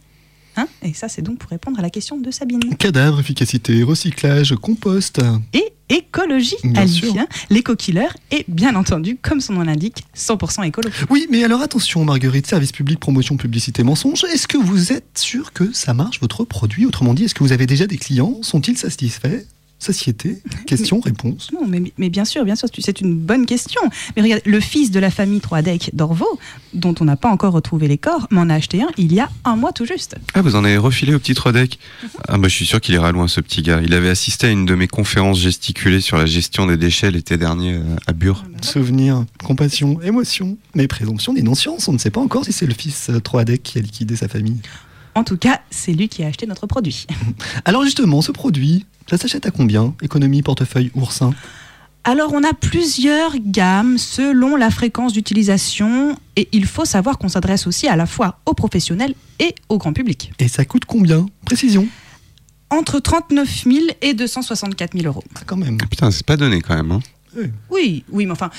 [0.58, 2.76] Hein et ça, c'est donc pour répondre à la question de Sabine.
[2.78, 5.22] Cadavre, efficacité, recyclage, compost.
[5.54, 6.96] Et écologie, Bien Alice.
[6.96, 7.14] sûr.
[7.18, 7.28] hein.
[7.50, 10.90] L'éco-killer est bien entendu, comme son nom l'indique, 100% écolo.
[11.10, 14.24] Oui, mais alors attention, Marguerite, service public, promotion, publicité, mensonge.
[14.34, 16.86] Est-ce que vous êtes sûr que ça marche votre produit?
[16.86, 18.40] Autrement dit, est-ce que vous avez déjà des clients?
[18.42, 19.44] Sont-ils satisfaits?
[19.78, 21.52] Satiété Question, réponse.
[21.54, 23.82] Non, mais, mais bien sûr, bien sûr, c'est une bonne question.
[24.16, 26.40] Mais regarde, le fils de la famille Troadec d'Orvaux,
[26.74, 29.30] dont on n'a pas encore retrouvé les corps, m'en a acheté un il y a
[29.44, 30.16] un mois tout juste.
[30.34, 31.78] Ah, vous en avez refilé au petit Trodec
[32.28, 33.82] Ah, bah, je suis sûr qu'il ira loin, ce petit gars.
[33.84, 37.38] Il avait assisté à une de mes conférences gesticulées sur la gestion des déchets l'été
[37.38, 38.44] dernier euh, à Bure.
[38.62, 41.88] Souvenir, compassion, émotion, mais présomption d'innocence.
[41.88, 44.28] On ne sait pas encore si c'est le fils euh, Troadec qui a liquidé sa
[44.28, 44.62] famille.
[45.16, 47.08] En tout cas, c'est lui qui a acheté notre produit.
[47.66, 51.34] Alors justement, ce produit, ça s'achète à combien Économie, portefeuille, oursin?
[52.08, 57.66] Alors, on a plusieurs gammes selon la fréquence d'utilisation et il faut savoir qu'on s'adresse
[57.66, 60.32] aussi à la fois aux professionnels et au grand public.
[60.38, 61.26] Et ça coûte combien?
[61.46, 61.88] Précision.
[62.70, 65.24] entre 39 000 et 264 000 euros.
[65.48, 65.78] quand même.
[65.90, 66.92] Putain, c'est pas donné quand même.
[66.92, 67.00] Hein.
[67.70, 68.50] Oui, oui, mais enfin,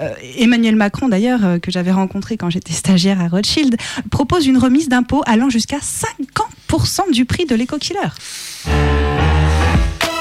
[0.00, 3.76] euh, Emmanuel Macron, d'ailleurs, euh, que j'avais rencontré quand j'étais stagiaire à Rothschild,
[4.10, 8.08] propose une remise d'impôt allant jusqu'à 50% du prix de l'éco-killer.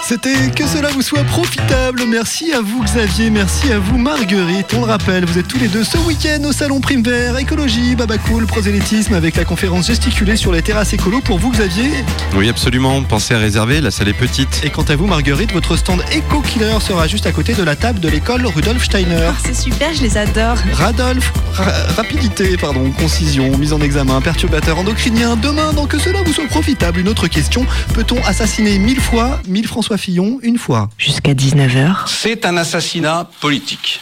[0.08, 2.04] C'était que cela vous soit profitable.
[2.08, 4.72] Merci à vous Xavier, merci à vous Marguerite.
[4.76, 7.96] On le rappelle, vous êtes tous les deux ce week-end au salon Prime Vert, écologie,
[7.96, 11.90] babacool, prosélytisme avec la conférence gesticulée sur les terrasses écolo pour vous Xavier.
[12.36, 13.02] Oui, absolument.
[13.02, 14.62] Pensez à réserver, la salle est petite.
[14.64, 17.76] Et quant à vous Marguerite, votre stand Eco Killer sera juste à côté de la
[17.76, 19.32] table de l'école Rudolf Steiner.
[19.44, 20.58] C'est super, je les adore.
[20.74, 25.36] Radolf, ra- rapidité, pardon, concision, mise en examen, perturbateur endocrinien.
[25.36, 27.66] Demain, dans que cela vous soit profitable, une autre question.
[27.96, 32.08] Peut-on assassiner mille fois mille François Fillon une fois Jusqu'à 19h.
[32.08, 34.02] C'est un assassinat politique.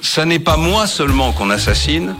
[0.00, 2.14] Ça n'est pas moi seulement qu'on assassine,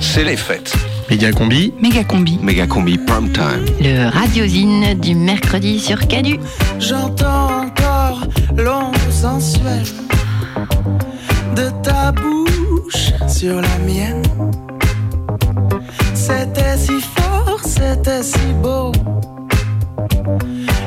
[0.00, 0.72] c'est les faits.
[1.10, 1.72] Méga combi.
[1.80, 2.38] Méga combi.
[2.42, 3.64] Méga combi prime time.
[3.80, 6.40] Le radiosine du mercredi sur Canu.
[6.80, 9.86] J'entends encore l'onde sensuelle
[11.54, 14.22] de ta bouche sur la mienne.
[16.14, 18.92] C'était si fort, c'était si beau.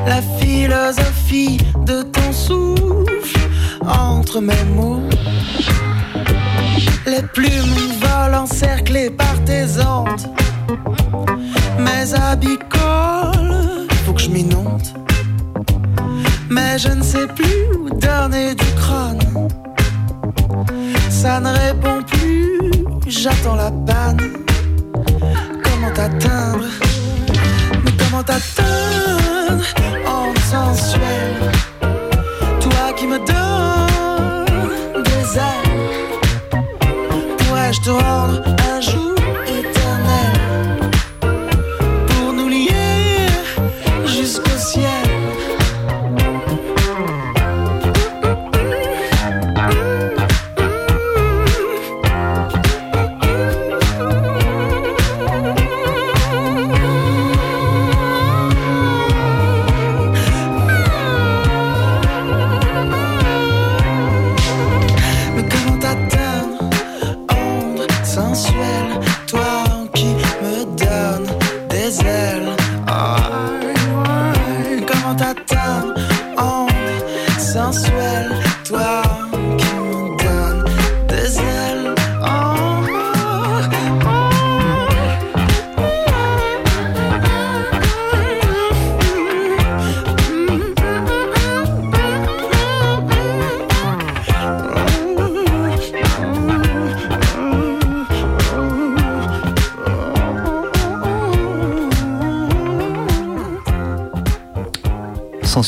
[0.06, 3.40] La philosophie de ton souffle
[3.88, 5.02] entre mes mots.
[7.06, 10.28] Les plumes volent encerclées par tes ondes.
[11.80, 14.88] Mes habits collent, faut que je m'inonde.
[16.50, 19.48] Mais je ne sais plus où donner du crâne.
[21.10, 22.72] Ça ne répond plus,
[23.08, 24.20] j'attends la panne.
[25.64, 26.89] Comment t'atteindre?
[28.20, 29.64] Comment t'atteindre
[30.06, 31.52] en sensuel.
[32.60, 36.20] Toi qui me donnes des ailes.
[37.38, 38.44] Pourrais-je te rendre
[38.74, 39.09] un jour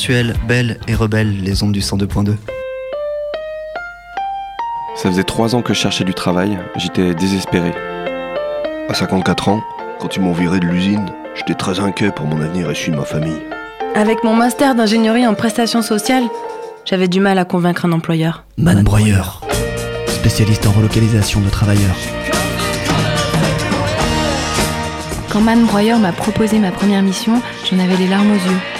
[0.01, 2.35] Sensuelle, belle et rebelle, les ondes du 102.2.
[4.95, 7.71] Ça faisait trois ans que je cherchais du travail, j'étais désespéré.
[8.89, 9.61] À 54 ans,
[9.99, 12.97] quand ils m'ont viré de l'usine, j'étais très inquiet pour mon avenir et celui de
[12.97, 13.43] ma famille.
[13.93, 16.23] Avec mon master d'ingénierie en prestations sociales,
[16.83, 18.43] j'avais du mal à convaincre un employeur.
[18.57, 19.41] Man Broyeur,
[20.07, 21.97] spécialiste en relocalisation de travailleurs.
[25.31, 27.39] Quand Man Broyer m'a proposé ma première mission,
[27.69, 28.70] j'en avais les larmes aux yeux.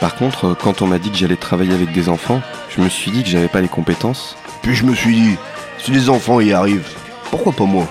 [0.00, 2.40] Par contre, quand on m'a dit que j'allais travailler avec des enfants,
[2.74, 4.36] je me suis dit que j'avais pas les compétences.
[4.62, 5.36] Puis je me suis dit,
[5.78, 6.88] si les enfants y arrivent,
[7.30, 7.86] pourquoi pas moi?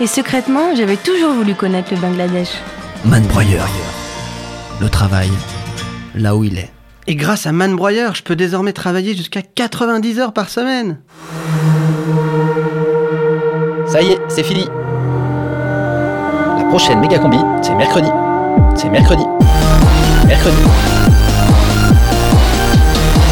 [0.00, 2.50] Et secrètement, j'avais toujours voulu connaître le Bangladesh.
[3.04, 3.68] Man Broyeur,
[4.80, 5.30] le travail,
[6.14, 6.70] là où il est.
[7.06, 10.98] Et grâce à Man Broyer, je peux désormais travailler jusqu'à 90 heures par semaine.
[13.86, 14.66] Ça y est, c'est fini.
[16.58, 18.10] La prochaine méga combi, c'est mercredi.
[18.74, 19.22] C'est mercredi.
[20.26, 20.62] Mercredi.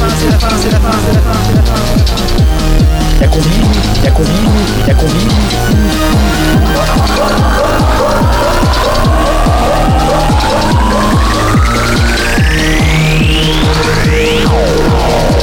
[0.00, 0.02] É
[3.28, 3.68] comigo,
[4.02, 4.50] é comigo,
[4.88, 5.34] é comigo.
[15.36, 15.39] É.